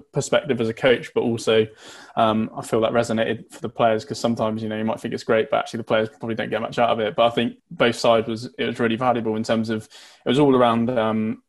[0.00, 1.66] perspective as a coach, but also
[2.16, 5.14] um, I feel that resonated for the players because sometimes you know you might think
[5.14, 7.14] it's great, but actually the players probably don't get much out of it.
[7.14, 9.88] But I think both sides was it was really valuable in terms of
[10.24, 10.90] it was all around.
[10.90, 11.42] Um,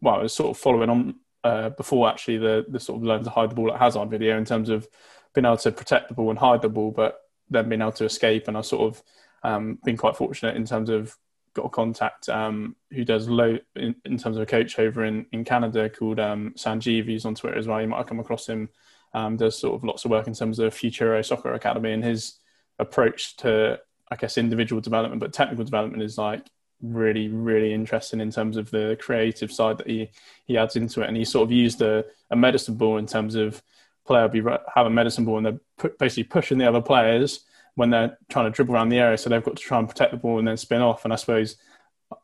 [0.00, 1.14] well, it was sort of following on
[1.44, 4.38] uh, before actually the the sort of learn to hide the ball at Hazard video
[4.38, 4.86] in terms of
[5.34, 7.20] being able to protect the ball and hide the ball, but
[7.50, 8.48] then being able to escape.
[8.48, 9.02] And I sort of
[9.42, 11.16] um, been quite fortunate in terms of
[11.56, 15.26] got a contact um, who does low in, in, terms of a coach over in,
[15.32, 17.06] in Canada called um, Sanjeev.
[17.06, 17.80] He's on Twitter as well.
[17.80, 18.68] You might have come across him.
[19.14, 22.38] Um, does sort of lots of work in terms of Futuro Soccer Academy and his
[22.78, 23.80] approach to,
[24.10, 26.46] I guess, individual development, but technical development is like
[26.82, 30.10] really, really interesting in terms of the creative side that he,
[30.44, 31.08] he adds into it.
[31.08, 33.62] And he sort of used a, a medicine ball in terms of
[34.06, 34.42] player be
[34.74, 37.40] have a medicine ball and they're basically pushing the other players
[37.76, 39.16] when they're trying to dribble around the area.
[39.16, 41.04] So they've got to try and protect the ball and then spin off.
[41.04, 41.56] And I suppose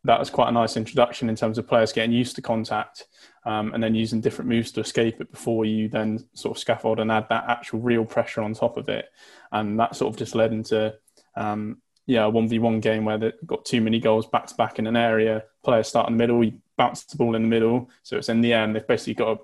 [0.04, 3.06] that was quite a nice introduction in terms of players getting used to contact
[3.44, 7.00] um, and then using different moves to escape it before you then sort of scaffold
[7.00, 9.06] and add that actual real pressure on top of it.
[9.50, 10.94] And that sort of just led into
[11.36, 14.54] um, yeah, a one v one game where they got too many goals back to
[14.54, 15.44] back in an area.
[15.64, 18.40] Players start in the middle, you bounce the ball in the middle, so it's in
[18.40, 19.40] the end they've basically got to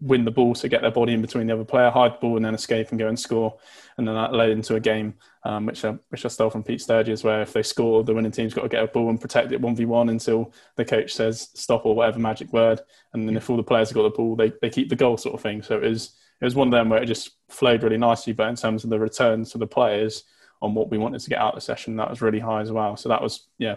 [0.00, 2.36] win the ball to get their body in between the other player, hide the ball,
[2.36, 3.56] and then escape and go and score.
[3.96, 6.80] And then that led into a game um, which I which I stole from Pete
[6.80, 9.52] Sturgess, where if they score, the winning team's got to get a ball and protect
[9.52, 12.80] it one v one until the coach says stop or whatever magic word.
[13.12, 15.16] And then if all the players have got the ball, they, they keep the goal
[15.16, 15.62] sort of thing.
[15.62, 18.32] So it was it was one of them where it just flowed really nicely.
[18.32, 20.24] But in terms of the returns to the players
[20.60, 22.72] on what we wanted to get out of the session, that was really high as
[22.72, 22.96] well.
[22.96, 23.76] So that was yeah,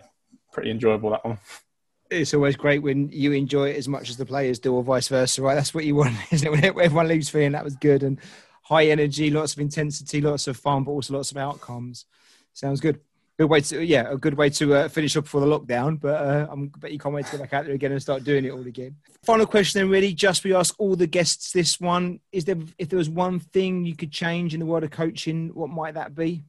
[0.51, 1.39] pretty enjoyable that one
[2.09, 5.07] it's always great when you enjoy it as much as the players do, or vice
[5.07, 5.55] versa, right?
[5.55, 6.51] That's what you want, isn't it?
[6.51, 8.19] When everyone leaves feeling that was good and
[8.63, 12.05] high energy, lots of intensity, lots of fun, but also lots of outcomes.
[12.53, 12.99] Sounds good.
[13.37, 15.97] Good way to, yeah, a good way to uh, finish up before the lockdown.
[15.97, 18.25] But uh, I'm bet you can't wait to get back out there again and start
[18.25, 18.97] doing it all again.
[19.23, 22.89] Final question, then, really, just we ask all the guests this one: Is there, if
[22.89, 26.15] there was one thing you could change in the world of coaching, what might that
[26.15, 26.43] be?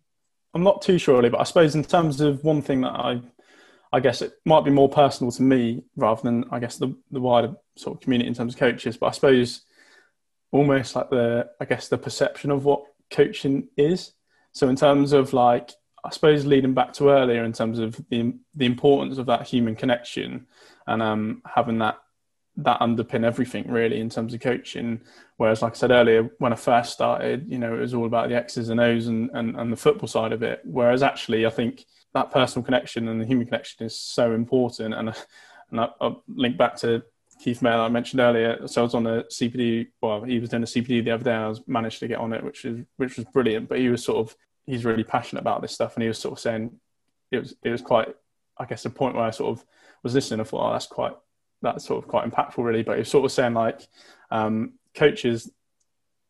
[0.53, 3.21] I'm not too sure, really, but I suppose in terms of one thing that I
[3.93, 7.21] I guess it might be more personal to me rather than I guess the the
[7.21, 8.97] wider sort of community in terms of coaches.
[8.97, 9.63] But I suppose
[10.53, 14.13] almost like the I guess the perception of what coaching is.
[14.53, 15.71] So in terms of like
[16.05, 19.77] I suppose leading back to earlier in terms of the the importance of that human
[19.77, 20.47] connection
[20.87, 21.99] and um, having that
[22.57, 25.01] that underpin everything really in terms of coaching.
[25.37, 28.29] Whereas, like I said earlier, when I first started, you know, it was all about
[28.29, 30.61] the X's and O's and, and, and the football side of it.
[30.65, 34.95] Whereas actually, I think that personal connection and the human connection is so important.
[34.95, 35.15] And
[35.71, 37.03] and I, will link back to
[37.41, 38.67] Keith Mail I mentioned earlier.
[38.67, 39.89] So I was on a CPD.
[40.03, 41.33] Well, he was doing a CPD the other day.
[41.33, 43.69] I was managed to get on it, which is which was brilliant.
[43.69, 44.37] But he was sort of
[44.67, 46.79] he's really passionate about this stuff, and he was sort of saying
[47.31, 48.15] it was it was quite
[48.59, 49.65] I guess a point where I sort of
[50.03, 50.41] was listening.
[50.41, 51.17] I thought, oh, that's quite
[51.63, 52.83] that's sort of quite impactful, really.
[52.83, 53.81] But he was sort of saying like
[54.31, 55.51] um, coaches,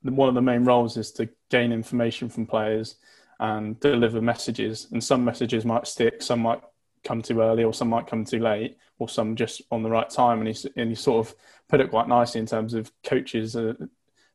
[0.03, 2.97] one of the main roles is to gain information from players
[3.41, 4.87] and deliver messages.
[4.93, 6.61] And some messages might stick, some might
[7.03, 10.09] come too early, or some might come too late, or some just on the right
[10.09, 10.39] time.
[10.41, 11.35] And he, and he sort of
[11.69, 13.73] put it quite nicely in terms of coaches, uh,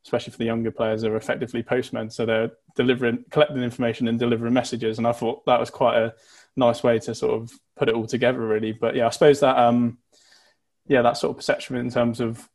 [0.03, 2.09] especially for the younger players, are effectively postmen.
[2.09, 4.97] So they're delivering, collecting information and delivering messages.
[4.97, 6.15] And I thought that was quite a
[6.55, 8.71] nice way to sort of put it all together, really.
[8.71, 9.99] But yeah, I suppose that, um,
[10.87, 12.49] yeah, that sort of perception in terms of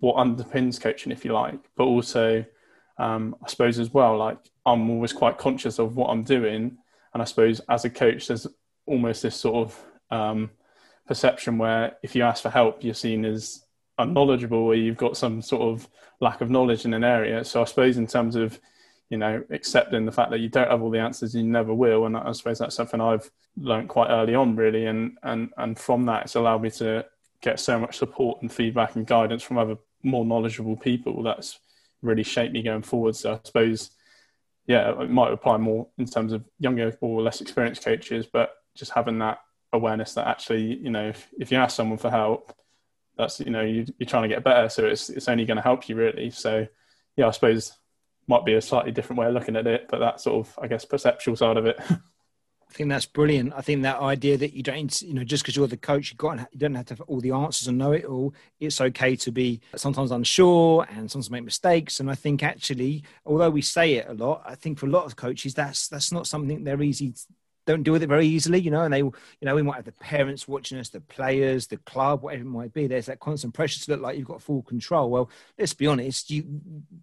[0.00, 2.44] what underpins coaching, if you like, but also
[3.02, 6.78] um, I suppose as well, like I'm always quite conscious of what I'm doing,
[7.12, 8.46] and I suppose as a coach, there's
[8.86, 10.50] almost this sort of um,
[11.06, 13.64] perception where if you ask for help, you're seen as
[13.98, 15.88] unknowledgeable, or you've got some sort of
[16.20, 17.44] lack of knowledge in an area.
[17.44, 18.60] So I suppose in terms of
[19.10, 22.06] you know accepting the fact that you don't have all the answers, you never will,
[22.06, 26.06] and I suppose that's something I've learned quite early on, really, and and and from
[26.06, 27.04] that, it's allowed me to
[27.40, 31.24] get so much support and feedback and guidance from other more knowledgeable people.
[31.24, 31.58] That's
[32.02, 33.16] really shape me going forward.
[33.16, 33.90] So I suppose,
[34.66, 38.92] yeah, it might apply more in terms of younger or less experienced coaches, but just
[38.92, 39.38] having that
[39.72, 42.54] awareness that actually, you know, if, if you ask someone for help,
[43.16, 45.62] that's you know you, are trying to get better, so it's it's only going to
[45.62, 46.30] help you really.
[46.30, 46.66] So
[47.16, 47.72] yeah, I suppose
[48.28, 50.66] might be a slightly different way of looking at it, but that sort of I
[50.66, 51.80] guess perceptual side of it.
[52.72, 53.52] I think that's brilliant.
[53.54, 56.16] I think that idea that you don't, you know, just because you're the coach, you
[56.16, 58.32] got you don't have to have all the answers and know it all.
[58.60, 62.00] It's okay to be sometimes unsure and sometimes make mistakes.
[62.00, 65.04] And I think actually, although we say it a lot, I think for a lot
[65.04, 67.12] of coaches, that's that's not something they're easy
[67.66, 69.84] don't deal with it very easily, you know, and they, you know, we might have
[69.84, 72.86] the parents watching us, the players, the club, whatever it might be.
[72.86, 75.10] There's that constant pressure to look like you've got full control.
[75.10, 76.44] Well, let's be honest, you,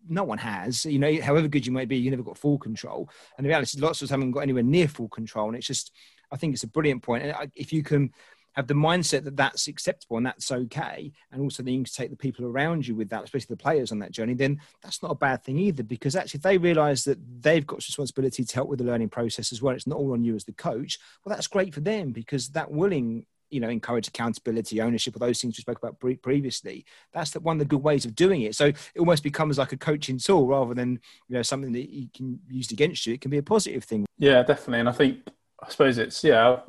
[0.08, 3.10] no one has, you know, however good you might be, you never got full control.
[3.38, 5.48] And the reality is lots of us haven't got anywhere near full control.
[5.48, 5.92] And it's just,
[6.32, 7.24] I think it's a brilliant point.
[7.24, 8.12] And if you can,
[8.54, 12.10] have the mindset that that's acceptable and that's okay, and also then you can take
[12.10, 15.12] the people around you with that, especially the players on that journey, then that's not
[15.12, 15.84] a bad thing either.
[15.84, 19.52] Because actually, if they realise that they've got responsibility to help with the learning process
[19.52, 21.00] as well, it's not all on you as the coach.
[21.24, 25.42] Well, that's great for them because that willing you know encourage accountability ownership of those
[25.42, 28.56] things we spoke about pre- previously that's one of the good ways of doing it
[28.56, 32.08] so it almost becomes like a coaching tool rather than you know something that you
[32.16, 35.18] can use against you it can be a positive thing yeah definitely and i think
[35.64, 36.60] i suppose it's yeah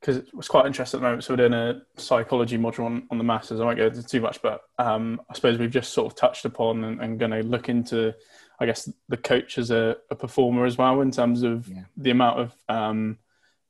[0.00, 1.24] because it was quite interesting at the moment.
[1.24, 3.60] So we're doing a psychology module on, on the masters.
[3.60, 6.44] I won't go into too much, but um, I suppose we've just sort of touched
[6.44, 8.14] upon and, and going to look into,
[8.60, 11.84] I guess, the coach as a, a performer as well in terms of yeah.
[11.96, 13.18] the amount of um,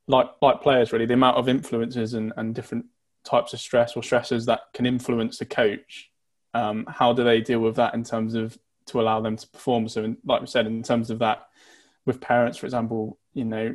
[0.08, 2.86] like like players really, the amount of influences and, and different
[3.24, 6.10] types of stress or stresses that can influence the coach.
[6.54, 8.56] Um, how do they deal with that in terms of
[8.86, 9.88] to allow them to perform?
[9.88, 11.48] So, in, like we said, in terms of that,
[12.06, 13.74] with parents, for example, you know,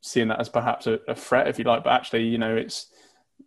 [0.00, 1.84] seeing that as perhaps a, a, threat, if you like.
[1.84, 2.86] But actually, you know, it's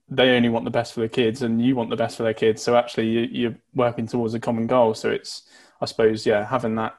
[0.09, 2.33] they only want the best for their kids and you want the best for their
[2.33, 2.61] kids.
[2.61, 4.93] So actually you're working towards a common goal.
[4.93, 5.43] So it's,
[5.79, 6.97] I suppose, yeah, having that,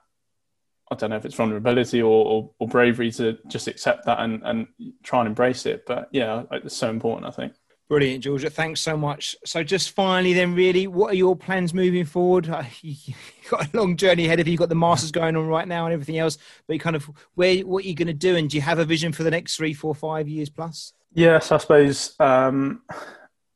[0.91, 4.43] I don't know if it's vulnerability or, or, or bravery to just accept that and,
[4.45, 4.67] and
[5.03, 5.85] try and embrace it.
[5.87, 7.55] But yeah, it's so important, I think.
[7.93, 8.49] Brilliant, Georgia.
[8.49, 9.37] Thanks so much.
[9.45, 12.47] So, just finally, then, really, what are your plans moving forward?
[12.81, 13.15] You've
[13.51, 14.53] got a long journey ahead of you.
[14.53, 16.39] You've got the Masters going on right now and everything else.
[16.67, 18.35] But, kind of, where, what are you going to do?
[18.35, 20.95] And do you have a vision for the next three, four, five years plus?
[21.13, 22.81] Yes, I suppose um,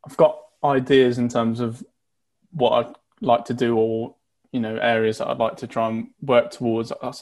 [0.07, 1.82] I've got ideas in terms of
[2.51, 4.16] what I'd like to do or
[4.53, 6.93] you know areas that I'd like to try and work towards.
[6.93, 7.12] I,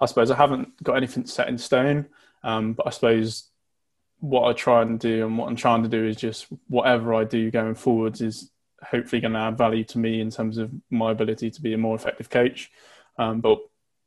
[0.00, 2.06] I suppose I haven't got anything set in stone,
[2.42, 3.44] um, but I suppose
[4.24, 7.24] what I try and do and what I'm trying to do is just whatever I
[7.24, 8.50] do going forwards is
[8.82, 11.78] hopefully going to add value to me in terms of my ability to be a
[11.78, 12.70] more effective coach,
[13.18, 13.58] um, but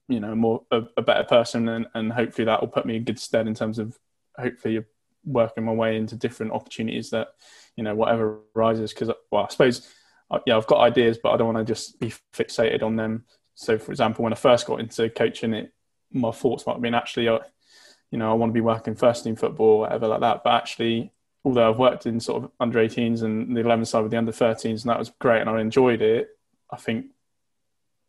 [0.08, 3.04] you know, more a, a better person, and, and hopefully that will put me in
[3.04, 3.96] good stead in terms of
[4.40, 4.84] hopefully
[5.24, 7.28] working my way into different opportunities that
[7.76, 8.94] you know whatever arises.
[8.94, 9.88] Because well, I suppose
[10.32, 13.26] uh, yeah, I've got ideas, but I don't want to just be fixated on them.
[13.54, 15.74] So, for example, when I first got into coaching, it
[16.12, 17.30] my thoughts might have been actually.
[18.12, 20.44] You know, I want to be working first team football, whatever like that.
[20.44, 21.12] But actually,
[21.44, 24.32] although I've worked in sort of under 18s and the 11 side with the under
[24.32, 26.30] 13s, and that was great, and I enjoyed it.
[26.72, 27.08] I think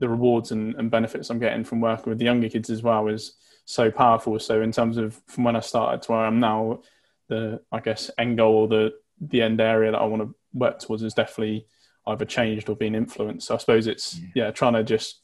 [0.00, 3.08] the rewards and, and, benefits I'm getting from working with the younger kids as well
[3.08, 3.34] is
[3.64, 4.38] so powerful.
[4.38, 6.82] So in terms of from when I started to where I am now,
[7.28, 10.78] the I guess end goal or the the end area that I want to work
[10.78, 11.66] towards is definitely
[12.06, 13.48] either changed or been influenced.
[13.48, 15.20] So I suppose it's yeah, yeah trying to just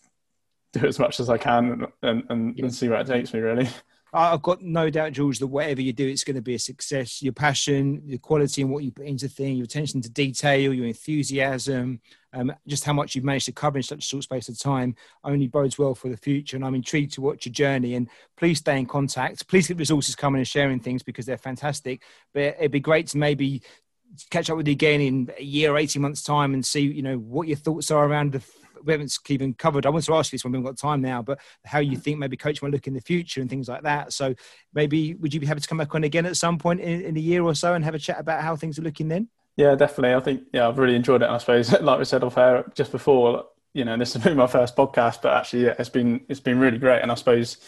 [0.73, 3.69] do as much as I can and, and, and see where it takes me really.
[4.17, 7.21] I've got no doubt, George, that whatever you do, it's going to be a success.
[7.21, 10.87] Your passion, your quality, and what you put into things, your attention to detail, your
[10.87, 12.01] enthusiasm,
[12.33, 14.95] um, just how much you've managed to cover in such a short space of time
[15.25, 16.57] only bodes well for the future.
[16.57, 17.97] And I'm intrigued to watch your journey.
[17.97, 19.49] And please stay in contact.
[19.49, 22.03] Please keep resources coming and sharing things because they're fantastic.
[22.33, 23.63] But it'd be great to maybe
[24.31, 27.17] catch up with you again in a year, 18 months' time and see, you know,
[27.17, 28.45] what your thoughts are around the
[28.85, 29.87] we haven't even covered.
[29.87, 31.97] I want to ask you this when we haven't got time now, but how you
[31.97, 34.13] think maybe coach might look in the future and things like that.
[34.13, 34.35] So
[34.73, 37.17] maybe would you be happy to come back on again at some point in, in
[37.17, 39.29] a year or so and have a chat about how things are looking then?
[39.57, 40.15] Yeah, definitely.
[40.15, 41.29] I think yeah, I've really enjoyed it.
[41.29, 44.47] I suppose, like we said off air just before, you know, this has been my
[44.47, 47.03] first podcast, but actually, yeah, it's been it's been really great.
[47.03, 47.59] And I suppose,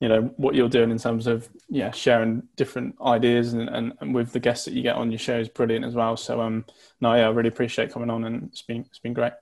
[0.00, 4.14] you know, what you're doing in terms of yeah, sharing different ideas and, and, and
[4.14, 6.16] with the guests that you get on your show is brilliant as well.
[6.16, 6.64] So um,
[7.00, 9.32] no, yeah, I really appreciate coming on, and it's been it's been great.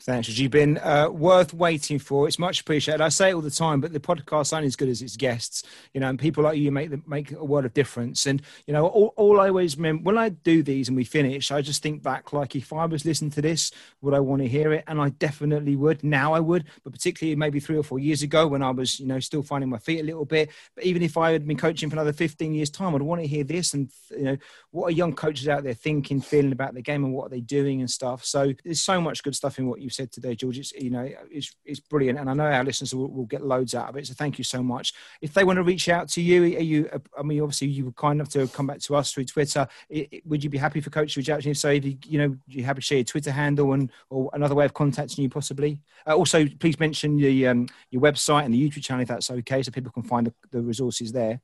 [0.00, 2.28] Thanks, You've been uh, worth waiting for.
[2.28, 3.00] It's much appreciated.
[3.00, 5.64] I say it all the time, but the podcast only as good as its guests.
[5.92, 8.24] You know, and people like you make the, make a world of difference.
[8.26, 11.50] And you know, all, all I always remember when I do these and we finish,
[11.50, 14.48] I just think back like if I was listening to this, would I want to
[14.48, 14.84] hear it?
[14.86, 16.04] And I definitely would.
[16.04, 19.06] Now I would, but particularly maybe three or four years ago when I was, you
[19.06, 20.50] know, still finding my feet a little bit.
[20.76, 23.26] But even if I had been coaching for another 15 years' time, I'd want to
[23.26, 24.36] hear this and you know
[24.70, 27.40] what are young coaches out there thinking, feeling about the game and what are they
[27.40, 28.24] doing and stuff.
[28.24, 30.58] So there's so much good stuff in what you said today, George.
[30.58, 33.74] It's you know it's it's brilliant, and I know our listeners will, will get loads
[33.74, 34.06] out of it.
[34.06, 34.94] So thank you so much.
[35.20, 36.90] If they want to reach out to you, are you?
[37.18, 39.66] I mean, obviously you were kind enough to come back to us through Twitter.
[39.88, 41.54] It, it, would you be happy for Coach to reach out to you?
[41.54, 44.54] So if you you know you happy to share your Twitter handle and or another
[44.54, 45.80] way of contacting you possibly.
[46.06, 49.62] Uh, also, please mention the um, your website and the YouTube channel if that's okay,
[49.62, 51.40] so people can find the, the resources there.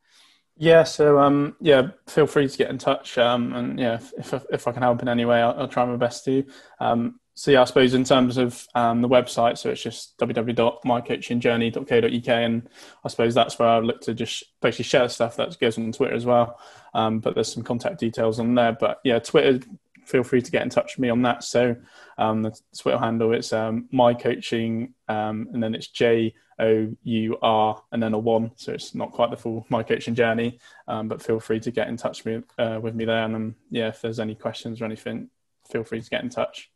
[0.57, 4.45] Yeah, so um, yeah, feel free to get in touch, um, and yeah, if, if,
[4.53, 6.45] if I can help in any way, I'll, I'll try my best to.
[6.79, 12.29] Um, so yeah, I suppose in terms of um, the website, so it's just www.mycoachingjourney.co.uk,
[12.29, 12.69] and
[13.05, 16.15] I suppose that's where I look to just basically share stuff that goes on Twitter
[16.15, 16.61] as well.
[16.95, 18.77] Um, but there's some contact details on there.
[18.79, 19.67] But yeah, Twitter,
[20.05, 21.43] feel free to get in touch with me on that.
[21.43, 21.75] So
[22.19, 27.37] um, the Twitter handle it's um, my coaching, um, and then it's J O U
[27.43, 28.53] R, and then a one.
[28.55, 30.61] So it's not quite the full my coaching journey.
[30.87, 33.25] Um, but feel free to get in touch with me, uh, with me there.
[33.25, 35.31] And yeah, if there's any questions or anything,
[35.69, 36.71] feel free to get in touch.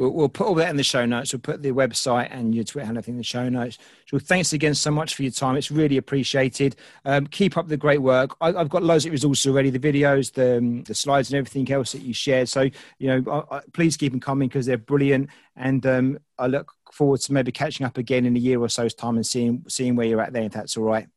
[0.00, 1.34] We'll, we'll, put all that in the show notes.
[1.34, 3.76] We'll put the website and your Twitter handle in the show notes.
[4.06, 5.56] So thanks again so much for your time.
[5.56, 6.76] It's really appreciated.
[7.04, 8.34] Um, keep up the great work.
[8.40, 11.70] I, have got loads of resources already, the videos, the, um, the slides and everything
[11.70, 12.48] else that you shared.
[12.48, 15.28] So, you know, I, I, please keep them coming because they're brilliant.
[15.54, 18.94] And um, I look forward to maybe catching up again in a year or so's
[18.94, 21.08] time and seeing, seeing where you're at there, if that's all right.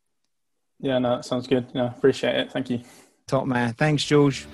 [0.82, 1.68] Yeah, no, that sounds good.
[1.74, 2.52] Yeah, appreciate it.
[2.52, 2.82] Thank you.
[3.28, 3.72] Top man.
[3.76, 4.46] Thanks, George.